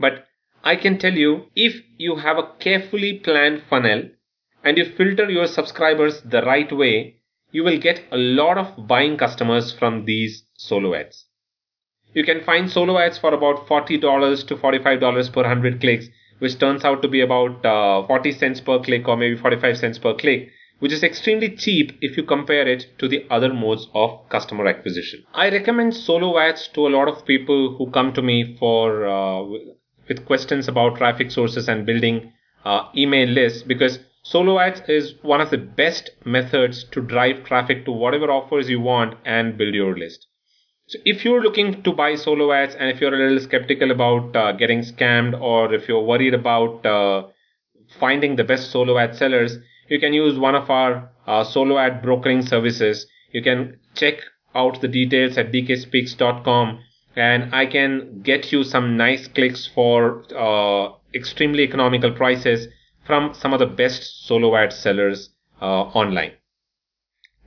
But 0.00 0.26
I 0.64 0.76
can 0.76 0.98
tell 0.98 1.12
you 1.12 1.46
if 1.54 1.82
you 1.98 2.16
have 2.16 2.38
a 2.38 2.50
carefully 2.58 3.18
planned 3.18 3.62
funnel 3.68 4.08
and 4.68 4.76
you 4.76 4.84
filter 4.96 5.30
your 5.30 5.46
subscribers 5.46 6.20
the 6.20 6.42
right 6.42 6.70
way, 6.70 7.16
you 7.52 7.64
will 7.64 7.78
get 7.78 8.04
a 8.12 8.18
lot 8.18 8.58
of 8.58 8.86
buying 8.86 9.16
customers 9.16 9.72
from 9.72 10.04
these 10.04 10.42
solo 10.58 10.94
ads. 10.94 11.24
You 12.12 12.22
can 12.22 12.44
find 12.44 12.70
solo 12.70 12.98
ads 12.98 13.16
for 13.16 13.32
about 13.32 13.66
$40 13.66 14.46
to 14.46 14.56
$45 14.56 15.32
per 15.32 15.40
100 15.40 15.80
clicks, 15.80 16.08
which 16.40 16.58
turns 16.58 16.84
out 16.84 17.00
to 17.00 17.08
be 17.08 17.22
about 17.22 17.64
uh, 17.64 18.06
40 18.06 18.32
cents 18.32 18.60
per 18.60 18.78
click 18.78 19.08
or 19.08 19.16
maybe 19.16 19.38
45 19.38 19.78
cents 19.78 19.98
per 19.98 20.12
click, 20.12 20.50
which 20.80 20.92
is 20.92 21.02
extremely 21.02 21.48
cheap 21.56 21.96
if 22.02 22.18
you 22.18 22.22
compare 22.22 22.68
it 22.68 22.88
to 22.98 23.08
the 23.08 23.24
other 23.30 23.54
modes 23.54 23.88
of 23.94 24.28
customer 24.28 24.66
acquisition. 24.66 25.24
I 25.32 25.48
recommend 25.48 25.94
solo 25.94 26.38
ads 26.38 26.68
to 26.74 26.86
a 26.86 26.94
lot 26.98 27.08
of 27.08 27.24
people 27.24 27.74
who 27.78 27.90
come 27.90 28.12
to 28.12 28.20
me 28.20 28.54
for 28.58 29.06
uh, 29.06 29.44
with 30.08 30.26
questions 30.26 30.68
about 30.68 30.98
traffic 30.98 31.30
sources 31.30 31.68
and 31.68 31.86
building 31.86 32.34
uh, 32.66 32.82
email 32.94 33.28
lists 33.28 33.62
because 33.62 33.98
Solo 34.30 34.58
ads 34.58 34.82
is 34.88 35.14
one 35.22 35.40
of 35.40 35.48
the 35.48 35.56
best 35.56 36.10
methods 36.22 36.84
to 36.84 37.00
drive 37.00 37.44
traffic 37.44 37.86
to 37.86 37.90
whatever 37.90 38.30
offers 38.30 38.68
you 38.68 38.78
want 38.78 39.14
and 39.24 39.56
build 39.56 39.74
your 39.74 39.96
list. 39.96 40.26
So 40.86 40.98
if 41.06 41.24
you're 41.24 41.40
looking 41.40 41.82
to 41.82 41.92
buy 41.94 42.14
solo 42.14 42.52
ads 42.52 42.74
and 42.74 42.90
if 42.90 43.00
you're 43.00 43.14
a 43.14 43.16
little 43.16 43.40
skeptical 43.40 43.90
about 43.90 44.36
uh, 44.36 44.52
getting 44.52 44.80
scammed 44.80 45.40
or 45.40 45.72
if 45.72 45.88
you're 45.88 46.04
worried 46.04 46.34
about 46.34 46.84
uh, 46.84 47.28
finding 47.98 48.36
the 48.36 48.44
best 48.44 48.70
solo 48.70 48.98
ad 48.98 49.16
sellers, 49.16 49.56
you 49.88 49.98
can 49.98 50.12
use 50.12 50.38
one 50.38 50.54
of 50.54 50.68
our 50.68 51.10
uh, 51.26 51.42
solo 51.42 51.78
ad 51.78 52.02
brokering 52.02 52.42
services. 52.42 53.06
You 53.32 53.42
can 53.42 53.78
check 53.94 54.16
out 54.54 54.82
the 54.82 54.88
details 54.88 55.38
at 55.38 55.52
dkspeaks.com 55.52 56.80
and 57.16 57.54
I 57.54 57.64
can 57.64 58.20
get 58.22 58.52
you 58.52 58.62
some 58.62 58.94
nice 58.98 59.26
clicks 59.26 59.66
for 59.74 60.22
uh, 60.36 60.92
extremely 61.14 61.62
economical 61.62 62.12
prices 62.12 62.68
from 63.08 63.32
some 63.32 63.54
of 63.54 63.58
the 63.58 63.66
best 63.66 64.26
solo 64.26 64.54
ad 64.54 64.70
sellers 64.70 65.30
uh, 65.62 65.84
online. 66.00 66.32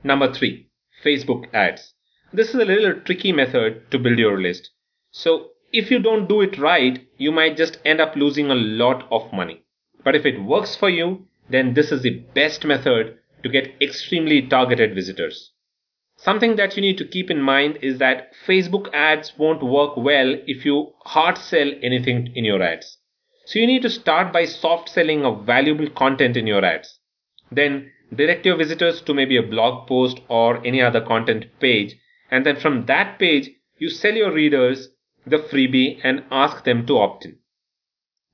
Number 0.02 0.34
three, 0.34 0.68
Facebook 1.04 1.46
ads. 1.54 1.94
This 2.32 2.48
is 2.48 2.56
a 2.56 2.64
little 2.64 3.00
tricky 3.00 3.30
method 3.30 3.88
to 3.92 3.98
build 4.00 4.18
your 4.18 4.40
list. 4.40 4.70
So 5.12 5.50
if 5.72 5.88
you 5.88 6.00
don't 6.00 6.28
do 6.28 6.40
it 6.40 6.58
right, 6.58 7.06
you 7.16 7.30
might 7.30 7.56
just 7.56 7.78
end 7.84 8.00
up 8.00 8.16
losing 8.16 8.50
a 8.50 8.56
lot 8.56 9.06
of 9.12 9.32
money. 9.32 9.62
But 10.02 10.16
if 10.16 10.26
it 10.26 10.42
works 10.42 10.74
for 10.74 10.88
you, 10.88 11.28
then 11.48 11.74
this 11.74 11.92
is 11.92 12.02
the 12.02 12.24
best 12.34 12.64
method 12.64 13.18
to 13.44 13.48
get 13.48 13.80
extremely 13.80 14.42
targeted 14.42 14.96
visitors. 14.96 15.52
Something 16.16 16.56
that 16.56 16.76
you 16.76 16.82
need 16.82 16.98
to 16.98 17.06
keep 17.06 17.30
in 17.30 17.40
mind 17.40 17.78
is 17.82 17.98
that 17.98 18.32
Facebook 18.46 18.92
ads 18.92 19.34
won't 19.38 19.62
work 19.62 19.96
well 19.96 20.34
if 20.48 20.64
you 20.64 20.92
hard 21.04 21.38
sell 21.38 21.70
anything 21.82 22.32
in 22.34 22.44
your 22.44 22.62
ads. 22.62 22.98
So 23.44 23.58
you 23.58 23.66
need 23.66 23.82
to 23.82 23.90
start 23.90 24.32
by 24.32 24.44
soft 24.44 24.88
selling 24.88 25.24
of 25.24 25.44
valuable 25.44 25.90
content 25.90 26.36
in 26.36 26.46
your 26.46 26.64
ads. 26.64 26.98
Then 27.50 27.90
direct 28.14 28.46
your 28.46 28.56
visitors 28.56 29.00
to 29.02 29.14
maybe 29.14 29.36
a 29.36 29.42
blog 29.42 29.88
post 29.88 30.20
or 30.28 30.64
any 30.64 30.80
other 30.80 31.00
content 31.00 31.46
page. 31.60 31.96
And 32.30 32.46
then 32.46 32.56
from 32.56 32.86
that 32.86 33.18
page, 33.18 33.50
you 33.78 33.90
sell 33.90 34.14
your 34.14 34.32
readers 34.32 34.88
the 35.26 35.38
freebie 35.38 36.00
and 36.02 36.24
ask 36.30 36.64
them 36.64 36.86
to 36.86 36.98
opt 36.98 37.24
in. 37.24 37.38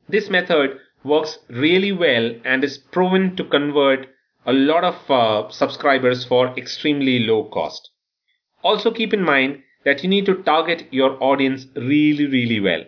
This 0.09 0.31
method 0.31 0.79
works 1.05 1.39
really 1.49 1.93
well 1.93 2.35
and 2.45 2.65
is 2.65 2.79
proven 2.79 3.37
to 3.37 3.45
convert 3.45 4.09
a 4.47 4.53
lot 4.53 4.85
of 4.85 5.11
uh, 5.11 5.51
subscribers 5.51 6.25
for 6.25 6.57
extremely 6.57 7.21
low 7.21 7.45
cost. 7.45 7.91
Also 8.63 8.91
keep 8.91 9.13
in 9.13 9.23
mind 9.23 9.63
that 9.85 10.03
you 10.03 10.09
need 10.09 10.27
to 10.27 10.43
target 10.43 10.87
your 10.91 11.23
audience 11.23 11.67
really, 11.77 12.27
really 12.27 12.61
well. 12.61 12.85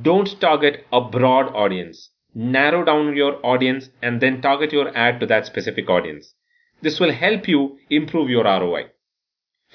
Don't 0.00 0.40
target 0.40 0.86
a 0.94 1.02
broad 1.02 1.54
audience. 1.54 2.08
Narrow 2.34 2.86
down 2.86 3.14
your 3.14 3.38
audience 3.44 3.90
and 4.00 4.18
then 4.18 4.40
target 4.40 4.72
your 4.72 4.88
ad 4.96 5.20
to 5.20 5.26
that 5.26 5.44
specific 5.44 5.90
audience. 5.90 6.34
This 6.80 6.98
will 6.98 7.12
help 7.12 7.46
you 7.46 7.78
improve 7.90 8.30
your 8.30 8.44
ROI. 8.44 8.86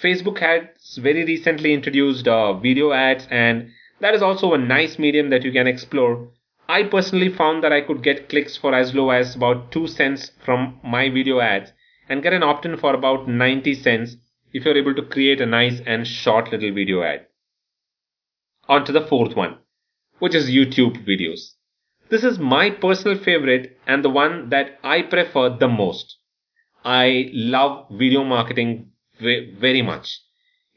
Facebook 0.02 0.40
has 0.40 0.98
very 1.00 1.26
recently 1.26 1.76
introduced 1.76 2.28
uh, 2.28 2.54
video 2.54 2.92
ads 2.92 3.28
and 3.30 3.70
that 4.00 4.16
is 4.16 4.24
also 4.24 4.56
a 4.56 4.58
nice 4.58 4.98
medium 4.98 5.30
that 5.30 5.44
you 5.44 5.52
can 5.52 5.68
explore. 5.68 6.32
I 6.68 6.84
personally 6.84 7.30
found 7.30 7.64
that 7.64 7.72
I 7.72 7.82
could 7.82 8.02
get 8.02 8.30
clicks 8.30 8.58
for 8.58 8.74
as 8.74 8.96
low 8.96 9.12
as 9.12 9.36
about 9.36 9.72
2 9.72 9.86
cents 9.86 10.32
from 10.44 10.80
my 10.84 11.10
video 11.10 11.40
ads 11.40 11.72
and 12.10 12.24
get 12.24 12.34
an 12.34 12.42
opt-in 12.42 12.78
for 12.78 12.96
about 12.96 13.28
90 13.28 13.76
cents 13.76 14.18
if 14.54 14.66
you're 14.66 14.78
able 14.78 14.96
to 14.96 15.04
create 15.04 15.40
a 15.40 15.46
nice 15.46 15.82
and 15.86 16.08
short 16.08 16.52
little 16.52 16.74
video 16.74 17.04
ad. 17.04 17.28
On 18.68 18.84
to 18.86 18.92
the 18.92 19.06
fourth 19.06 19.36
one 19.36 19.60
which 20.20 20.36
is 20.36 20.50
YouTube 20.50 21.06
videos. 21.08 21.54
This 22.10 22.24
is 22.24 22.40
my 22.40 22.70
personal 22.70 23.18
favorite 23.18 23.78
and 23.88 24.04
the 24.04 24.10
one 24.10 24.50
that 24.50 24.80
I 24.84 25.02
prefer 25.02 25.50
the 25.50 25.68
most. 25.68 26.18
I 26.84 27.30
love 27.34 27.88
video 27.92 28.24
marketing 28.24 28.92
very 29.20 29.82
much. 29.82 30.20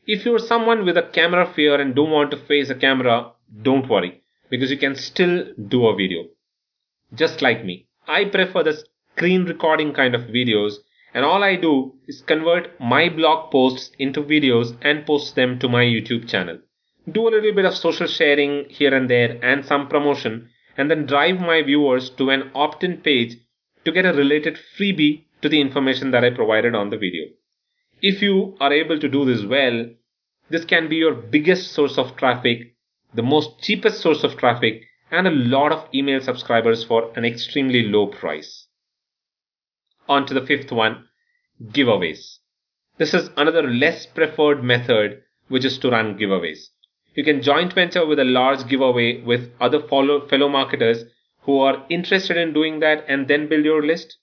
If 0.07 0.25
you're 0.25 0.39
someone 0.39 0.85
with 0.85 0.97
a 0.97 1.03
camera 1.03 1.51
fear 1.55 1.81
and 1.81 1.95
don't 1.95 2.11
want 2.11 2.33
to 2.33 2.37
face 2.37 2.71
a 2.71 2.75
camera, 2.75 3.33
don't 3.63 3.89
worry 3.89 4.23
because 4.51 4.71
you 4.71 4.79
can 4.79 4.97
still 4.97 5.45
do 5.69 5.87
a 5.87 5.97
video. 5.97 6.25
Just 7.15 7.41
like 7.41 7.65
me. 7.65 7.87
I 8.07 8.25
prefer 8.25 8.65
the 8.65 8.85
screen 9.15 9.45
recording 9.45 9.93
kind 9.93 10.15
of 10.15 10.23
videos 10.23 10.75
and 11.15 11.25
all 11.25 11.43
I 11.43 11.57
do 11.57 11.95
is 12.09 12.23
convert 12.23 12.81
my 12.81 13.09
blog 13.09 13.51
posts 13.51 13.91
into 13.99 14.23
videos 14.23 14.77
and 14.83 15.07
post 15.07 15.35
them 15.35 15.59
to 15.61 15.69
my 15.69 15.85
YouTube 15.85 16.29
channel 16.29 16.59
do 17.11 17.29
a 17.29 17.31
little 17.31 17.53
bit 17.53 17.65
of 17.65 17.75
social 17.75 18.07
sharing 18.07 18.69
here 18.69 18.95
and 18.95 19.11
there 19.11 19.39
and 19.43 19.65
some 19.65 19.89
promotion, 19.89 20.49
and 20.77 20.91
then 20.91 21.07
drive 21.07 21.41
my 21.41 21.63
viewers 21.63 22.11
to 22.11 22.31
an 22.31 22.51
opt 22.55 22.85
in 22.85 22.99
page 22.99 23.37
to 23.85 23.93
get 23.93 24.07
a 24.07 24.13
related 24.13 24.59
freebie 24.79 25.25
to 25.43 25.49
the 25.49 25.61
information 25.61 26.13
that 26.13 26.25
I 26.25 26.31
provided 26.31 26.75
on 26.75 26.91
the 26.91 26.97
video. 26.97 27.27
If 28.01 28.23
you 28.23 28.57
are 28.61 28.73
able 28.73 28.99
to 28.99 29.09
do 29.09 29.25
this 29.25 29.45
well, 29.45 29.87
this 30.51 30.65
can 30.65 30.89
be 30.89 30.97
your 30.97 31.15
biggest 31.15 31.73
source 31.73 31.99
of 31.99 32.17
traffic, 32.17 32.75
the 33.15 33.23
most 33.23 33.61
cheapest 33.61 34.01
source 34.01 34.23
of 34.23 34.37
traffic, 34.37 34.83
and 35.11 35.27
a 35.27 35.31
lot 35.31 35.73
of 35.73 35.89
email 35.93 36.21
subscribers 36.21 36.85
for 36.85 37.13
an 37.17 37.25
extremely 37.25 37.83
low 37.83 38.07
price. 38.07 38.67
On 40.09 40.27
to 40.27 40.35
the 40.35 40.47
fifth 40.47 40.73
one 40.73 41.05
giveaways. 41.63 42.39
This 42.99 43.15
is 43.15 43.31
another 43.37 43.63
less 43.63 44.07
preferred 44.07 44.63
method, 44.63 45.23
which 45.49 45.65
is 45.65 45.79
to 45.79 45.91
run 45.91 46.19
giveaways. 46.19 46.69
You 47.15 47.25
can 47.25 47.43
joint 47.43 47.75
venture 47.75 48.07
with 48.07 48.19
a 48.19 48.25
large 48.25 48.67
giveaway 48.69 49.21
with 49.21 49.53
other 49.61 49.81
follow, 49.81 50.27
fellow 50.29 50.49
marketers 50.49 51.05
who 51.43 51.59
are 51.59 51.85
interested 51.91 52.37
in 52.37 52.55
doing 52.55 52.81
that 52.81 53.05
and 53.07 53.29
then 53.29 53.49
build 53.49 53.65
your 53.65 53.85
list. 53.85 54.17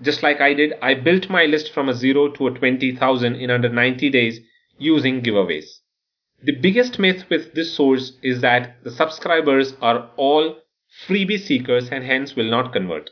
Just 0.00 0.22
like 0.22 0.40
I 0.40 0.54
did, 0.54 0.74
I 0.80 0.94
built 0.94 1.28
my 1.28 1.46
list 1.46 1.72
from 1.72 1.88
a 1.88 1.94
zero 1.94 2.28
to 2.32 2.46
a 2.46 2.50
20,000 2.52 3.34
in 3.36 3.50
under 3.50 3.68
90 3.68 4.10
days 4.10 4.40
using 4.78 5.22
giveaways. 5.22 5.80
The 6.42 6.52
biggest 6.52 6.98
myth 6.98 7.24
with 7.30 7.54
this 7.54 7.74
source 7.74 8.12
is 8.22 8.40
that 8.42 8.82
the 8.84 8.90
subscribers 8.90 9.74
are 9.80 10.10
all 10.16 10.58
freebie 11.06 11.40
seekers 11.40 11.88
and 11.90 12.04
hence 12.04 12.36
will 12.36 12.50
not 12.50 12.72
convert. 12.72 13.10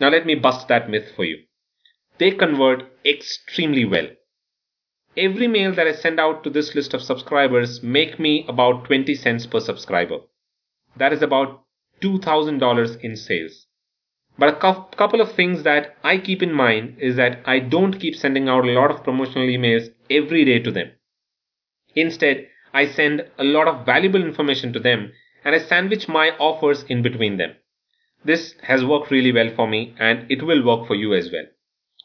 Now 0.00 0.08
let 0.08 0.26
me 0.26 0.34
bust 0.34 0.66
that 0.68 0.90
myth 0.90 1.12
for 1.14 1.24
you. 1.24 1.44
They 2.18 2.32
convert 2.32 2.84
extremely 3.04 3.84
well 3.84 4.08
every 5.16 5.46
mail 5.46 5.74
that 5.74 5.86
I 5.86 5.92
send 5.92 6.20
out 6.20 6.44
to 6.44 6.50
this 6.50 6.74
list 6.74 6.94
of 6.94 7.02
subscribers 7.02 7.82
make 7.82 8.18
me 8.18 8.44
about 8.48 8.84
20 8.84 9.14
cents 9.14 9.46
per 9.46 9.60
subscriber. 9.60 10.18
That 10.96 11.12
is 11.12 11.22
about 11.22 11.62
$2,000 12.02 13.00
in 13.00 13.16
sales. 13.16 13.66
But 14.38 14.54
a 14.54 14.86
couple 14.96 15.20
of 15.20 15.32
things 15.32 15.64
that 15.64 15.96
I 16.02 16.16
keep 16.16 16.42
in 16.42 16.52
mind 16.52 16.96
is 16.98 17.16
that 17.16 17.40
I 17.44 17.58
don't 17.58 18.00
keep 18.00 18.14
sending 18.16 18.48
out 18.48 18.64
a 18.64 18.72
lot 18.72 18.90
of 18.90 19.04
promotional 19.04 19.48
emails 19.48 19.88
every 20.08 20.44
day 20.44 20.60
to 20.60 20.70
them. 20.70 20.92
Instead, 21.94 22.48
I 22.72 22.86
send 22.86 23.26
a 23.38 23.44
lot 23.44 23.68
of 23.68 23.84
valuable 23.84 24.22
information 24.22 24.72
to 24.72 24.80
them 24.80 25.12
and 25.44 25.54
I 25.54 25.58
sandwich 25.58 26.08
my 26.08 26.30
offers 26.38 26.84
in 26.84 27.02
between 27.02 27.36
them. 27.36 27.56
This 28.24 28.54
has 28.62 28.84
worked 28.84 29.10
really 29.10 29.32
well 29.32 29.50
for 29.54 29.66
me 29.66 29.94
and 29.98 30.30
it 30.30 30.42
will 30.42 30.64
work 30.64 30.86
for 30.86 30.94
you 30.94 31.14
as 31.14 31.30
well. 31.32 31.46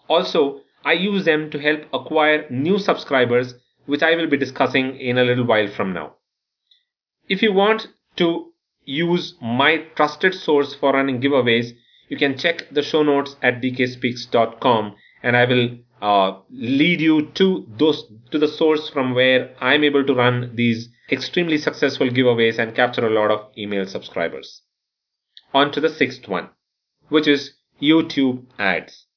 Also, 0.08 0.62
I 0.86 0.94
use 0.94 1.26
them 1.26 1.50
to 1.50 1.60
help 1.60 1.82
acquire 1.92 2.46
new 2.52 2.78
subscribers, 2.78 3.56
which 3.88 4.04
I 4.04 4.16
will 4.16 4.28
be 4.28 4.38
discussing 4.38 4.98
in 5.00 5.18
a 5.18 5.24
little 5.24 5.44
while 5.44 5.68
from 5.68 5.94
now. 5.94 6.14
If 7.28 7.42
you 7.42 7.52
want 7.54 7.88
to 8.18 8.54
use 8.86 9.34
my 9.42 9.78
trusted 9.96 10.36
source 10.36 10.76
for 10.76 10.94
running 10.94 11.22
giveaways, 11.22 11.72
you 12.08 12.18
can 12.18 12.38
check 12.38 12.70
the 12.72 12.84
show 12.84 13.02
notes 13.02 13.36
at 13.42 13.62
dkspeaks.com 13.62 14.96
and 15.24 15.36
I 15.36 15.46
will 15.46 15.78
uh, 16.04 16.40
lead 16.52 17.02
you 17.02 17.32
to 17.34 17.66
those 17.78 18.06
to 18.30 18.38
the 18.38 18.48
source 18.48 18.90
from 18.90 19.16
where 19.16 19.56
I'm 19.60 19.84
able 19.84 20.06
to 20.06 20.14
run 20.14 20.52
these 20.56 20.90
extremely 21.12 21.58
successful 21.58 22.10
giveaways 22.10 22.60
and 22.60 22.76
capture 22.76 23.08
a 23.08 23.10
lot 23.10 23.32
of 23.32 23.50
email 23.58 23.88
subscribers. 23.88 24.62
On 25.52 25.72
to 25.72 25.82
the 25.82 25.90
sixth 25.90 26.28
one, 26.28 26.50
which 27.10 27.28
is 27.28 27.56
YouTube 27.82 28.46
ads. 28.60 29.08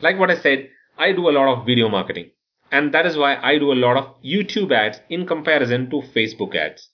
Like 0.00 0.18
what 0.18 0.30
I 0.30 0.36
said, 0.36 0.70
I 1.00 1.12
do 1.12 1.30
a 1.30 1.32
lot 1.32 1.48
of 1.48 1.64
video 1.64 1.88
marketing. 1.88 2.32
And 2.70 2.92
that 2.92 3.06
is 3.06 3.16
why 3.16 3.36
I 3.36 3.58
do 3.58 3.72
a 3.72 3.82
lot 3.84 3.96
of 3.96 4.22
YouTube 4.22 4.70
ads 4.70 5.00
in 5.08 5.26
comparison 5.26 5.88
to 5.88 6.02
Facebook 6.14 6.54
ads. 6.54 6.90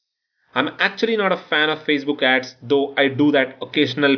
I'm 0.55 0.71
actually 0.79 1.17
not 1.17 1.33
a 1.33 1.37
fan 1.37 1.71
of 1.71 1.81
Facebook 1.81 2.23
ads, 2.23 2.55
though 2.63 2.95
I 2.97 3.09
do 3.09 3.33
that 3.33 3.57
occasional 3.61 4.17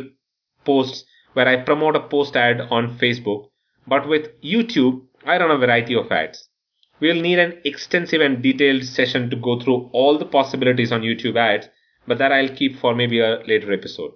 posts 0.66 1.06
where 1.32 1.48
I 1.48 1.62
promote 1.62 1.96
a 1.96 2.00
post 2.00 2.36
ad 2.36 2.60
on 2.70 2.98
Facebook. 2.98 3.48
But 3.86 4.06
with 4.06 4.38
YouTube, 4.42 5.06
I 5.24 5.38
run 5.38 5.50
a 5.50 5.56
variety 5.56 5.94
of 5.94 6.12
ads. 6.12 6.50
We'll 7.00 7.22
need 7.22 7.38
an 7.38 7.58
extensive 7.64 8.20
and 8.20 8.42
detailed 8.42 8.84
session 8.84 9.30
to 9.30 9.36
go 9.36 9.58
through 9.58 9.88
all 9.94 10.18
the 10.18 10.26
possibilities 10.26 10.92
on 10.92 11.00
YouTube 11.00 11.36
ads, 11.36 11.66
but 12.06 12.18
that 12.18 12.30
I'll 12.30 12.54
keep 12.54 12.78
for 12.78 12.94
maybe 12.94 13.20
a 13.20 13.42
later 13.46 13.72
episode. 13.72 14.12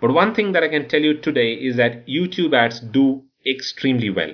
But 0.00 0.12
one 0.12 0.34
thing 0.34 0.50
that 0.52 0.64
I 0.64 0.68
can 0.68 0.88
tell 0.88 1.02
you 1.02 1.20
today 1.20 1.52
is 1.52 1.76
that 1.76 2.08
YouTube 2.08 2.52
ads 2.52 2.80
do 2.80 3.22
extremely 3.46 4.10
well. 4.10 4.32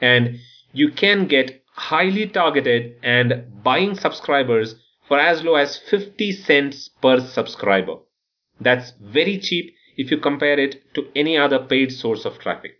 And 0.00 0.38
you 0.72 0.90
can 0.90 1.26
get 1.26 1.62
highly 1.72 2.26
targeted 2.26 2.96
and 3.02 3.62
buying 3.62 3.94
subscribers 3.94 4.74
for 5.08 5.18
as 5.18 5.42
low 5.42 5.54
as 5.54 5.78
50 5.78 6.32
cents 6.32 6.88
per 7.00 7.20
subscriber. 7.20 7.96
That's 8.60 8.92
very 9.00 9.38
cheap 9.38 9.74
if 9.96 10.10
you 10.10 10.18
compare 10.18 10.58
it 10.58 10.94
to 10.94 11.08
any 11.14 11.36
other 11.36 11.58
paid 11.58 11.92
source 11.92 12.24
of 12.24 12.38
traffic. 12.38 12.72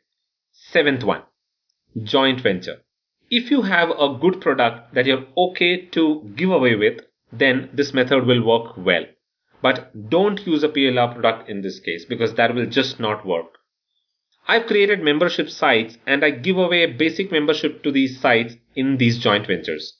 Seventh 0.53 1.05
one, 1.05 1.23
joint 2.03 2.41
venture. 2.41 2.83
If 3.31 3.51
you 3.51 3.63
have 3.63 3.91
a 3.91 4.17
good 4.21 4.41
product 4.41 4.95
that 4.95 5.07
you're 5.07 5.27
okay 5.37 5.87
to 5.87 6.33
give 6.37 6.51
away 6.51 6.77
with, 6.77 7.01
then 7.33 7.71
this 7.73 7.93
method 7.93 8.27
will 8.27 8.45
work 8.45 8.77
well. 8.77 9.05
But 9.63 10.11
don't 10.11 10.47
use 10.47 10.63
a 10.63 10.69
PLR 10.69 11.13
product 11.13 11.49
in 11.49 11.63
this 11.63 11.81
case 11.81 12.05
because 12.05 12.35
that 12.35 12.55
will 12.55 12.67
just 12.67 13.01
not 13.01 13.27
work. 13.27 13.56
I've 14.49 14.67
created 14.67 15.03
membership 15.03 15.51
sites 15.51 15.99
and 16.07 16.25
I 16.25 16.31
give 16.31 16.57
away 16.57 16.85
a 16.85 16.95
basic 16.95 17.33
membership 17.33 17.83
to 17.83 17.91
these 17.91 18.21
sites 18.21 18.55
in 18.77 18.97
these 18.97 19.19
joint 19.19 19.49
ventures. 19.49 19.99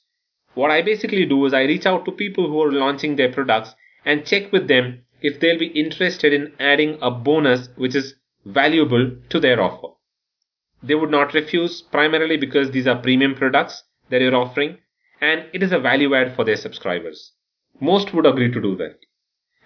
What 0.53 0.71
I 0.71 0.81
basically 0.81 1.25
do 1.25 1.45
is 1.45 1.53
I 1.53 1.63
reach 1.63 1.85
out 1.85 2.05
to 2.05 2.13
people 2.13 2.47
who 2.47 2.61
are 2.61 2.71
launching 2.71 3.17
their 3.17 3.31
products 3.31 3.75
and 4.05 4.25
check 4.25 4.53
with 4.53 4.69
them 4.69 5.01
if 5.21 5.41
they'll 5.41 5.59
be 5.59 5.67
interested 5.67 6.31
in 6.31 6.53
adding 6.61 6.97
a 7.01 7.11
bonus 7.11 7.67
which 7.75 7.93
is 7.93 8.15
valuable 8.45 9.17
to 9.29 9.39
their 9.41 9.61
offer. 9.61 9.89
They 10.81 10.95
would 10.95 11.11
not 11.11 11.33
refuse 11.33 11.81
primarily 11.81 12.37
because 12.37 12.71
these 12.71 12.87
are 12.87 13.01
premium 13.01 13.35
products 13.35 13.83
that 14.09 14.21
you're 14.21 14.33
offering 14.33 14.77
and 15.19 15.45
it 15.51 15.61
is 15.61 15.73
a 15.73 15.79
value 15.79 16.15
add 16.15 16.37
for 16.37 16.45
their 16.45 16.55
subscribers. 16.55 17.33
Most 17.81 18.13
would 18.13 18.25
agree 18.25 18.51
to 18.53 18.61
do 18.61 18.77
that. 18.77 18.97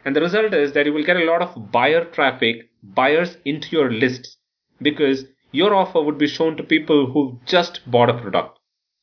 And 0.05 0.15
the 0.15 0.21
result 0.21 0.55
is 0.55 0.73
that 0.73 0.87
you 0.87 0.93
will 0.93 1.05
get 1.05 1.17
a 1.17 1.25
lot 1.25 1.43
of 1.43 1.71
buyer 1.71 2.03
traffic, 2.05 2.71
buyers 2.81 3.37
into 3.45 3.69
your 3.69 3.91
lists 3.91 4.37
because 4.81 5.25
your 5.51 5.73
offer 5.75 6.01
would 6.01 6.17
be 6.17 6.27
shown 6.27 6.57
to 6.57 6.63
people 6.63 7.11
who've 7.11 7.43
just 7.45 7.81
bought 7.89 8.09
a 8.09 8.17
product. 8.17 8.57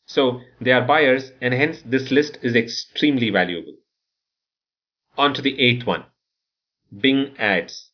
So 0.07 0.41
they 0.61 0.73
are 0.73 0.87
buyers 0.87 1.33
and 1.41 1.53
hence 1.53 1.83
this 1.85 2.11
list 2.11 2.39
is 2.43 2.57
extremely 2.57 3.31
valuable. 3.31 3.75
On 5.17 5.35
to 5.35 5.43
the 5.43 5.61
eighth 5.61 5.87
one. 5.87 6.07
Bing 7.01 7.35
ads. 7.39 7.91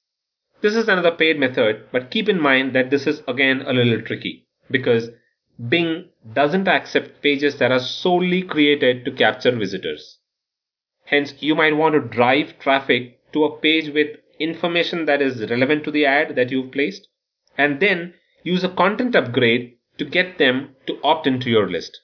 This 0.60 0.76
is 0.76 0.88
another 0.88 1.10
paid 1.10 1.38
method, 1.38 1.88
but 1.90 2.10
keep 2.10 2.28
in 2.28 2.40
mind 2.40 2.74
that 2.74 2.90
this 2.90 3.06
is 3.06 3.22
again 3.26 3.62
a 3.62 3.72
little 3.72 4.00
tricky 4.00 4.46
because 4.70 5.10
Bing 5.68 6.08
doesn't 6.32 6.68
accept 6.68 7.22
pages 7.22 7.58
that 7.58 7.70
are 7.70 7.80
solely 7.80 8.42
created 8.42 9.04
to 9.04 9.12
capture 9.12 9.50
visitors. 9.50 10.18
Hence, 11.04 11.34
you 11.40 11.54
might 11.54 11.76
want 11.76 11.94
to 11.94 12.00
drive 12.00 12.58
traffic 12.58 13.20
to 13.32 13.44
a 13.44 13.58
page 13.58 13.92
with 13.92 14.16
information 14.40 15.04
that 15.04 15.20
is 15.20 15.50
relevant 15.50 15.84
to 15.84 15.90
the 15.90 16.06
ad 16.06 16.34
that 16.36 16.50
you've 16.50 16.72
placed 16.72 17.08
and 17.56 17.80
then 17.80 18.14
use 18.42 18.64
a 18.64 18.68
content 18.68 19.14
upgrade 19.14 19.76
to 19.98 20.04
get 20.04 20.38
them 20.38 20.74
to 20.86 20.98
opt 21.02 21.26
into 21.26 21.50
your 21.50 21.68
list. 21.68 22.00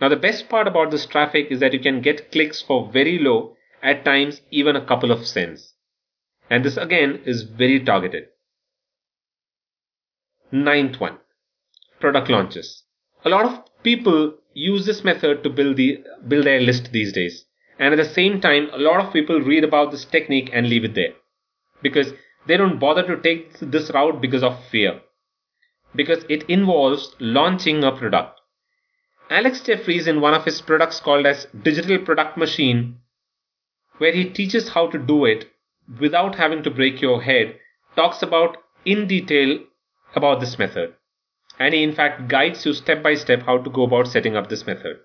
Now, 0.00 0.08
the 0.08 0.16
best 0.16 0.48
part 0.48 0.66
about 0.66 0.90
this 0.90 1.06
traffic 1.06 1.48
is 1.50 1.60
that 1.60 1.72
you 1.72 1.80
can 1.80 2.00
get 2.00 2.32
clicks 2.32 2.60
for 2.60 2.90
very 2.90 3.18
low, 3.18 3.56
at 3.82 4.04
times 4.04 4.40
even 4.50 4.76
a 4.76 4.84
couple 4.84 5.10
of 5.10 5.26
cents. 5.26 5.74
And 6.48 6.64
this 6.64 6.76
again 6.76 7.20
is 7.24 7.42
very 7.42 7.80
targeted. 7.80 8.24
Ninth 10.50 11.00
one, 11.00 11.18
product 12.00 12.28
launches. 12.28 12.84
A 13.24 13.28
lot 13.28 13.46
of 13.46 13.64
people 13.82 14.34
use 14.54 14.86
this 14.86 15.02
method 15.02 15.42
to 15.42 15.50
build 15.50 15.76
the 15.76 16.04
build 16.28 16.46
their 16.46 16.60
list 16.60 16.92
these 16.92 17.12
days. 17.12 17.44
And 17.78 17.94
at 17.94 17.96
the 17.96 18.12
same 18.12 18.40
time, 18.40 18.68
a 18.72 18.78
lot 18.78 19.04
of 19.04 19.12
people 19.12 19.40
read 19.40 19.64
about 19.64 19.90
this 19.90 20.04
technique 20.04 20.50
and 20.52 20.68
leave 20.68 20.84
it 20.84 20.94
there 20.94 21.14
because 21.82 22.12
they 22.46 22.56
don't 22.56 22.78
bother 22.78 23.06
to 23.06 23.20
take 23.20 23.58
this 23.60 23.90
route 23.92 24.20
because 24.20 24.42
of 24.42 24.64
fear. 24.70 25.00
Because 25.94 26.24
it 26.28 26.44
involves 26.44 27.14
launching 27.20 27.84
a 27.84 27.92
product. 27.92 28.40
Alex 29.30 29.60
Jeffreys 29.60 30.06
in 30.06 30.20
one 30.20 30.34
of 30.34 30.44
his 30.44 30.60
products 30.60 31.00
called 31.00 31.26
as 31.26 31.46
Digital 31.62 31.98
Product 31.98 32.36
Machine, 32.36 32.98
where 33.98 34.12
he 34.12 34.28
teaches 34.28 34.70
how 34.70 34.88
to 34.88 34.98
do 34.98 35.24
it 35.24 35.50
without 36.00 36.34
having 36.34 36.62
to 36.62 36.70
break 36.70 37.00
your 37.00 37.22
head, 37.22 37.58
talks 37.96 38.22
about 38.22 38.56
in 38.84 39.06
detail 39.06 39.58
about 40.14 40.40
this 40.40 40.58
method. 40.58 40.94
And 41.58 41.74
he 41.74 41.82
in 41.82 41.94
fact 41.94 42.28
guides 42.28 42.64
you 42.66 42.72
step 42.72 43.02
by 43.02 43.14
step 43.14 43.42
how 43.42 43.58
to 43.58 43.70
go 43.70 43.84
about 43.84 44.08
setting 44.08 44.36
up 44.36 44.48
this 44.48 44.66
method. 44.66 44.98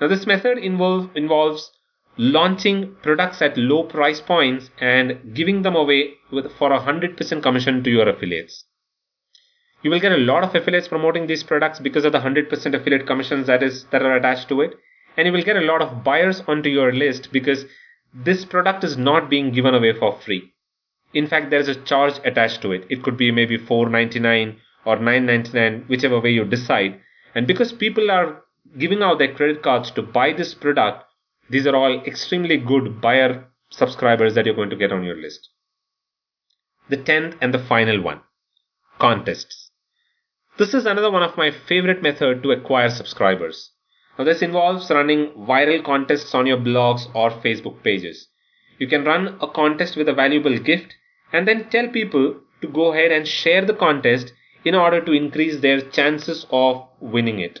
Now 0.00 0.08
this 0.08 0.26
method 0.26 0.58
involve, 0.58 1.10
involves 1.16 1.70
launching 2.16 2.94
products 3.02 3.40
at 3.40 3.56
low 3.56 3.84
price 3.84 4.20
points 4.20 4.70
and 4.80 5.34
giving 5.34 5.62
them 5.62 5.76
away 5.76 6.14
with 6.30 6.52
for 6.52 6.72
a 6.72 6.80
100% 6.80 7.42
commission 7.42 7.82
to 7.82 7.90
your 7.90 8.08
affiliates. 8.08 8.64
You 9.82 9.90
will 9.90 10.00
get 10.00 10.12
a 10.12 10.18
lot 10.18 10.44
of 10.44 10.54
affiliates 10.54 10.88
promoting 10.88 11.26
these 11.26 11.42
products 11.42 11.80
because 11.80 12.04
of 12.04 12.12
the 12.12 12.20
100% 12.20 12.74
affiliate 12.74 13.06
commissions 13.06 13.46
that 13.46 13.62
is 13.62 13.84
that 13.90 14.02
are 14.02 14.16
attached 14.16 14.48
to 14.50 14.60
it 14.60 14.74
and 15.16 15.26
you 15.26 15.32
will 15.32 15.42
get 15.42 15.56
a 15.56 15.60
lot 15.60 15.82
of 15.82 16.04
buyers 16.04 16.42
onto 16.46 16.68
your 16.68 16.92
list 16.92 17.30
because 17.32 17.64
this 18.14 18.44
product 18.44 18.84
is 18.84 18.96
not 18.96 19.30
being 19.30 19.52
given 19.52 19.74
away 19.74 19.92
for 19.92 20.18
free. 20.20 20.52
In 21.14 21.26
fact, 21.26 21.50
there 21.50 21.60
is 21.60 21.68
a 21.68 21.74
charge 21.74 22.14
attached 22.24 22.62
to 22.62 22.72
it. 22.72 22.86
It 22.88 23.02
could 23.02 23.16
be 23.16 23.30
maybe 23.30 23.58
4.99 23.58 24.56
or 24.84 24.96
9.99 24.96 25.88
whichever 25.88 26.20
way 26.20 26.30
you 26.30 26.44
decide. 26.44 27.00
And 27.34 27.46
because 27.46 27.72
people 27.72 28.10
are 28.10 28.42
giving 28.78 29.02
out 29.02 29.18
their 29.18 29.34
credit 29.34 29.62
cards 29.62 29.90
to 29.92 30.02
buy 30.02 30.32
this 30.32 30.54
product, 30.54 31.04
these 31.50 31.66
are 31.66 31.76
all 31.76 32.02
extremely 32.04 32.56
good 32.56 33.00
buyer 33.00 33.48
subscribers 33.70 34.34
that 34.34 34.46
you're 34.46 34.54
going 34.54 34.70
to 34.70 34.76
get 34.76 34.92
on 34.92 35.04
your 35.04 35.16
list. 35.16 35.48
The 36.88 36.96
10th 36.96 37.38
and 37.40 37.54
the 37.54 37.58
final 37.58 38.00
one, 38.00 38.20
contests. 38.98 39.70
This 40.58 40.74
is 40.74 40.84
another 40.84 41.10
one 41.10 41.22
of 41.22 41.36
my 41.36 41.50
favorite 41.50 42.02
method 42.02 42.42
to 42.42 42.52
acquire 42.52 42.90
subscribers. 42.90 43.70
Now 44.18 44.24
this 44.24 44.42
involves 44.42 44.90
running 44.90 45.30
viral 45.30 45.82
contests 45.82 46.34
on 46.34 46.46
your 46.46 46.58
blogs 46.58 47.06
or 47.14 47.30
Facebook 47.30 47.82
pages. 47.82 48.28
You 48.78 48.86
can 48.86 49.04
run 49.04 49.38
a 49.40 49.48
contest 49.48 49.96
with 49.96 50.08
a 50.08 50.12
valuable 50.12 50.58
gift 50.58 50.94
and 51.32 51.48
then 51.48 51.70
tell 51.70 51.88
people 51.88 52.40
to 52.60 52.68
go 52.68 52.92
ahead 52.92 53.12
and 53.12 53.26
share 53.26 53.64
the 53.64 53.74
contest 53.74 54.32
in 54.64 54.74
order 54.74 55.00
to 55.00 55.12
increase 55.12 55.60
their 55.60 55.80
chances 55.80 56.46
of 56.50 56.86
winning 57.00 57.38
it. 57.38 57.60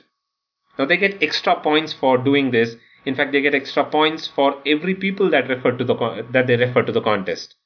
Now 0.78 0.84
they 0.84 0.96
get 0.96 1.22
extra 1.22 1.58
points 1.60 1.92
for 1.92 2.18
doing 2.18 2.50
this. 2.50 2.76
In 3.04 3.14
fact, 3.14 3.32
they 3.32 3.40
get 3.40 3.54
extra 3.54 3.84
points 3.84 4.26
for 4.26 4.62
every 4.64 4.94
people 4.94 5.30
that 5.30 5.48
refer 5.48 5.72
to 5.72 5.84
the 5.84 6.26
that 6.30 6.46
they 6.46 6.56
refer 6.56 6.82
to 6.82 6.92
the 6.92 7.00
contest, 7.00 7.56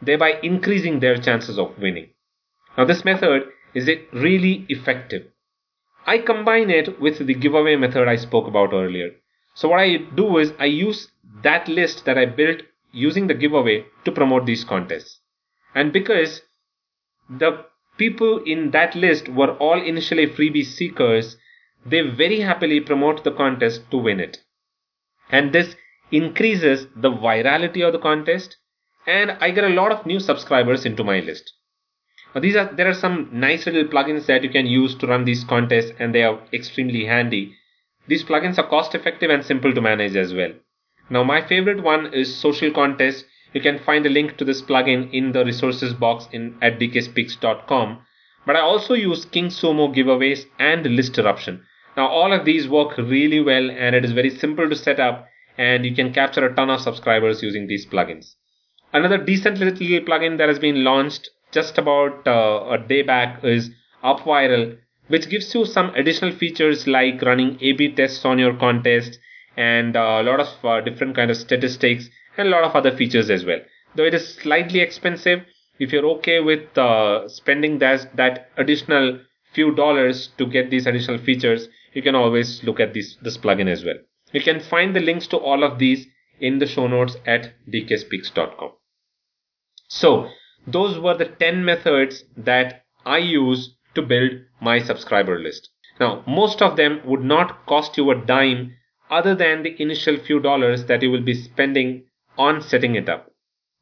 thereby 0.00 0.38
increasing 0.42 1.00
their 1.00 1.16
chances 1.16 1.58
of 1.58 1.78
winning. 1.78 2.10
Now 2.78 2.84
this 2.84 3.04
method 3.04 3.48
is 3.74 3.88
it 3.88 4.08
really 4.12 4.64
effective. 4.68 5.26
I 6.06 6.18
combine 6.18 6.70
it 6.70 7.00
with 7.00 7.18
the 7.26 7.34
giveaway 7.34 7.76
method 7.76 8.06
I 8.06 8.16
spoke 8.16 8.46
about 8.46 8.72
earlier. 8.72 9.10
So 9.54 9.68
what 9.68 9.80
I 9.80 9.96
do 9.96 10.38
is 10.38 10.52
I 10.58 10.66
use 10.66 11.10
that 11.42 11.66
list 11.66 12.04
that 12.04 12.16
I 12.16 12.26
built 12.26 12.62
using 12.92 13.26
the 13.26 13.34
giveaway 13.34 13.86
to 14.04 14.12
promote 14.12 14.46
these 14.46 14.64
contests. 14.64 15.20
And 15.74 15.92
because 15.92 16.42
the 17.28 17.66
people 17.98 18.42
in 18.44 18.70
that 18.70 18.94
list 18.94 19.28
were 19.28 19.56
all 19.56 19.82
initially 19.82 20.26
freebie 20.26 20.64
seekers, 20.64 21.36
they 21.84 22.02
very 22.02 22.40
happily 22.40 22.80
promote 22.80 23.24
the 23.24 23.32
contest 23.32 23.90
to 23.90 23.96
win 23.96 24.20
it. 24.20 24.38
And 25.30 25.52
this 25.52 25.74
increases 26.10 26.86
the 26.94 27.10
virality 27.10 27.86
of 27.86 27.92
the 27.92 27.98
contest 27.98 28.56
and 29.06 29.32
I 29.40 29.50
get 29.50 29.64
a 29.64 29.68
lot 29.68 29.92
of 29.92 30.06
new 30.06 30.20
subscribers 30.20 30.84
into 30.84 31.04
my 31.04 31.20
list. 31.20 31.52
Now 32.34 32.40
these 32.40 32.56
are 32.56 32.66
there 32.66 32.88
are 32.88 32.94
some 32.94 33.28
nice 33.32 33.66
little 33.66 33.84
plugins 33.84 34.26
that 34.26 34.42
you 34.42 34.50
can 34.50 34.66
use 34.66 34.94
to 34.96 35.06
run 35.06 35.24
these 35.24 35.44
contests 35.44 35.92
and 35.98 36.14
they 36.14 36.22
are 36.22 36.40
extremely 36.52 37.06
handy. 37.06 37.54
These 38.08 38.24
plugins 38.24 38.58
are 38.58 38.68
cost 38.68 38.94
effective 38.94 39.30
and 39.30 39.44
simple 39.44 39.72
to 39.72 39.80
manage 39.80 40.16
as 40.16 40.34
well. 40.34 40.52
Now 41.08 41.22
my 41.22 41.40
favorite 41.40 41.82
one 41.82 42.12
is 42.12 42.34
Social 42.34 42.70
Contest. 42.70 43.24
You 43.52 43.60
can 43.60 43.78
find 43.78 44.04
a 44.06 44.10
link 44.10 44.36
to 44.36 44.44
this 44.44 44.60
plugin 44.60 45.12
in 45.12 45.32
the 45.32 45.44
resources 45.44 45.94
box 45.94 46.28
in 46.32 46.56
at 46.60 46.78
dkspeaks.com. 46.78 48.00
But 48.44 48.56
I 48.56 48.60
also 48.60 48.94
use 48.94 49.24
King 49.24 49.46
Sumo 49.46 49.94
giveaways 49.94 50.46
and 50.58 50.86
list 50.86 51.18
eruption. 51.18 51.64
Now 51.96 52.08
all 52.08 52.32
of 52.32 52.44
these 52.44 52.68
work 52.68 52.98
really 52.98 53.40
well 53.40 53.70
and 53.70 53.94
it 53.94 54.04
is 54.04 54.12
very 54.12 54.30
simple 54.30 54.68
to 54.68 54.76
set 54.76 55.00
up 55.00 55.28
and 55.56 55.84
you 55.86 55.94
can 55.94 56.12
capture 56.12 56.44
a 56.46 56.54
ton 56.54 56.70
of 56.70 56.80
subscribers 56.80 57.42
using 57.42 57.66
these 57.66 57.86
plugins. 57.86 58.34
Another 58.92 59.18
decent 59.18 59.58
little 59.58 59.76
plugin 59.76 60.38
that 60.38 60.48
has 60.48 60.58
been 60.58 60.84
launched 60.84 61.30
just 61.52 61.78
about 61.78 62.26
uh, 62.26 62.66
a 62.70 62.78
day 62.78 63.02
back 63.02 63.42
is 63.42 63.70
UpViral, 64.04 64.76
which 65.08 65.30
gives 65.30 65.54
you 65.54 65.64
some 65.64 65.94
additional 65.94 66.32
features 66.32 66.86
like 66.86 67.22
running 67.22 67.58
A/B 67.60 67.92
tests 67.92 68.24
on 68.24 68.38
your 68.38 68.54
contest 68.54 69.18
and 69.56 69.96
uh, 69.96 70.18
a 70.20 70.22
lot 70.22 70.40
of 70.40 70.64
uh, 70.64 70.80
different 70.82 71.16
kind 71.16 71.30
of 71.30 71.36
statistics 71.36 72.10
and 72.36 72.48
a 72.48 72.50
lot 72.50 72.64
of 72.64 72.76
other 72.76 72.94
features 72.94 73.30
as 73.30 73.44
well. 73.44 73.60
Though 73.94 74.04
it 74.04 74.14
is 74.14 74.34
slightly 74.34 74.80
expensive, 74.80 75.44
if 75.78 75.92
you're 75.92 76.06
okay 76.16 76.40
with 76.40 76.76
uh, 76.76 77.28
spending 77.28 77.78
that, 77.78 78.14
that 78.16 78.50
additional 78.56 79.20
few 79.52 79.74
dollars 79.74 80.28
to 80.36 80.46
get 80.46 80.70
these 80.70 80.86
additional 80.86 81.18
features, 81.18 81.68
you 81.96 82.02
can 82.02 82.14
always 82.14 82.62
look 82.62 82.78
at 82.78 82.92
this, 82.92 83.16
this 83.22 83.38
plugin 83.38 83.68
as 83.72 83.82
well. 83.82 83.96
You 84.30 84.42
can 84.42 84.60
find 84.60 84.94
the 84.94 85.00
links 85.00 85.26
to 85.28 85.38
all 85.38 85.64
of 85.64 85.78
these 85.78 86.06
in 86.38 86.58
the 86.58 86.66
show 86.66 86.86
notes 86.86 87.16
at 87.24 87.54
dkspeaks.com. 87.72 88.72
So, 89.88 90.28
those 90.66 90.98
were 90.98 91.16
the 91.16 91.24
10 91.24 91.64
methods 91.64 92.24
that 92.36 92.84
I 93.06 93.18
use 93.18 93.76
to 93.94 94.02
build 94.02 94.32
my 94.60 94.78
subscriber 94.78 95.38
list. 95.38 95.70
Now, 95.98 96.22
most 96.26 96.60
of 96.60 96.76
them 96.76 97.00
would 97.06 97.22
not 97.22 97.64
cost 97.64 97.96
you 97.96 98.10
a 98.10 98.14
dime 98.14 98.74
other 99.08 99.34
than 99.34 99.62
the 99.62 99.80
initial 99.80 100.18
few 100.18 100.38
dollars 100.38 100.84
that 100.86 101.00
you 101.00 101.10
will 101.10 101.22
be 101.22 101.32
spending 101.34 102.04
on 102.36 102.60
setting 102.60 102.94
it 102.96 103.08
up. 103.08 103.30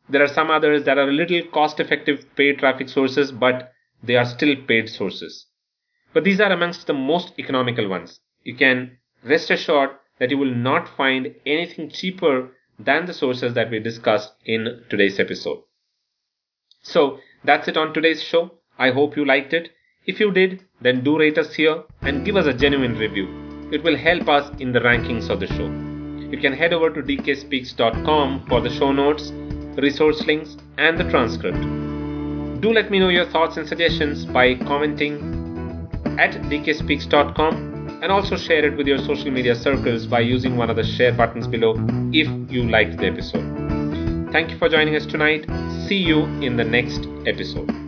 There 0.08 0.22
are 0.22 0.28
some 0.28 0.52
others 0.52 0.84
that 0.84 0.98
are 0.98 1.08
a 1.08 1.12
little 1.12 1.42
cost 1.50 1.80
effective 1.80 2.26
paid 2.36 2.60
traffic 2.60 2.88
sources, 2.88 3.32
but 3.32 3.72
they 4.04 4.14
are 4.14 4.26
still 4.26 4.54
paid 4.68 4.88
sources. 4.88 5.46
But 6.14 6.24
these 6.24 6.40
are 6.40 6.52
amongst 6.52 6.86
the 6.86 6.94
most 6.94 7.32
economical 7.38 7.88
ones. 7.88 8.20
You 8.44 8.54
can 8.54 8.98
rest 9.24 9.50
assured 9.50 9.90
that 10.18 10.30
you 10.30 10.38
will 10.38 10.54
not 10.54 10.88
find 10.96 11.34
anything 11.44 11.90
cheaper 11.90 12.52
than 12.78 13.06
the 13.06 13.12
sources 13.12 13.54
that 13.54 13.70
we 13.70 13.80
discussed 13.80 14.32
in 14.44 14.84
today's 14.88 15.18
episode. 15.18 15.62
So 16.82 17.18
that's 17.42 17.68
it 17.68 17.76
on 17.76 17.92
today's 17.92 18.22
show. 18.22 18.52
I 18.78 18.90
hope 18.90 19.16
you 19.16 19.24
liked 19.24 19.52
it. 19.52 19.70
If 20.06 20.20
you 20.20 20.30
did, 20.30 20.64
then 20.80 21.02
do 21.02 21.18
rate 21.18 21.38
us 21.38 21.54
here 21.54 21.82
and 22.02 22.24
give 22.24 22.36
us 22.36 22.46
a 22.46 22.54
genuine 22.54 22.96
review. 22.96 23.68
It 23.72 23.82
will 23.82 23.96
help 23.96 24.28
us 24.28 24.54
in 24.60 24.72
the 24.72 24.80
rankings 24.80 25.30
of 25.30 25.40
the 25.40 25.46
show. 25.46 25.66
You 26.30 26.38
can 26.38 26.52
head 26.52 26.72
over 26.72 26.90
to 26.90 27.02
dkspeaks.com 27.02 28.46
for 28.48 28.60
the 28.60 28.70
show 28.70 28.92
notes, 28.92 29.30
resource 29.80 30.24
links, 30.26 30.56
and 30.78 30.98
the 30.98 31.08
transcript. 31.10 31.60
Do 32.60 32.72
let 32.72 32.90
me 32.90 32.98
know 32.98 33.08
your 33.08 33.26
thoughts 33.26 33.56
and 33.56 33.66
suggestions 33.66 34.26
by 34.26 34.54
commenting 34.54 35.33
at 36.18 36.32
dkspeaks.com 36.50 38.00
and 38.02 38.12
also 38.12 38.36
share 38.36 38.64
it 38.64 38.76
with 38.76 38.86
your 38.86 38.98
social 38.98 39.30
media 39.30 39.54
circles 39.54 40.06
by 40.06 40.20
using 40.20 40.56
one 40.56 40.70
of 40.70 40.76
the 40.76 40.84
share 40.84 41.12
buttons 41.12 41.46
below 41.46 41.74
if 42.12 42.28
you 42.52 42.68
liked 42.68 42.98
the 42.98 43.06
episode. 43.06 44.30
Thank 44.32 44.50
you 44.50 44.58
for 44.58 44.68
joining 44.68 44.96
us 44.96 45.06
tonight. 45.06 45.46
See 45.86 45.96
you 45.96 46.24
in 46.42 46.56
the 46.56 46.64
next 46.64 47.06
episode. 47.26 47.83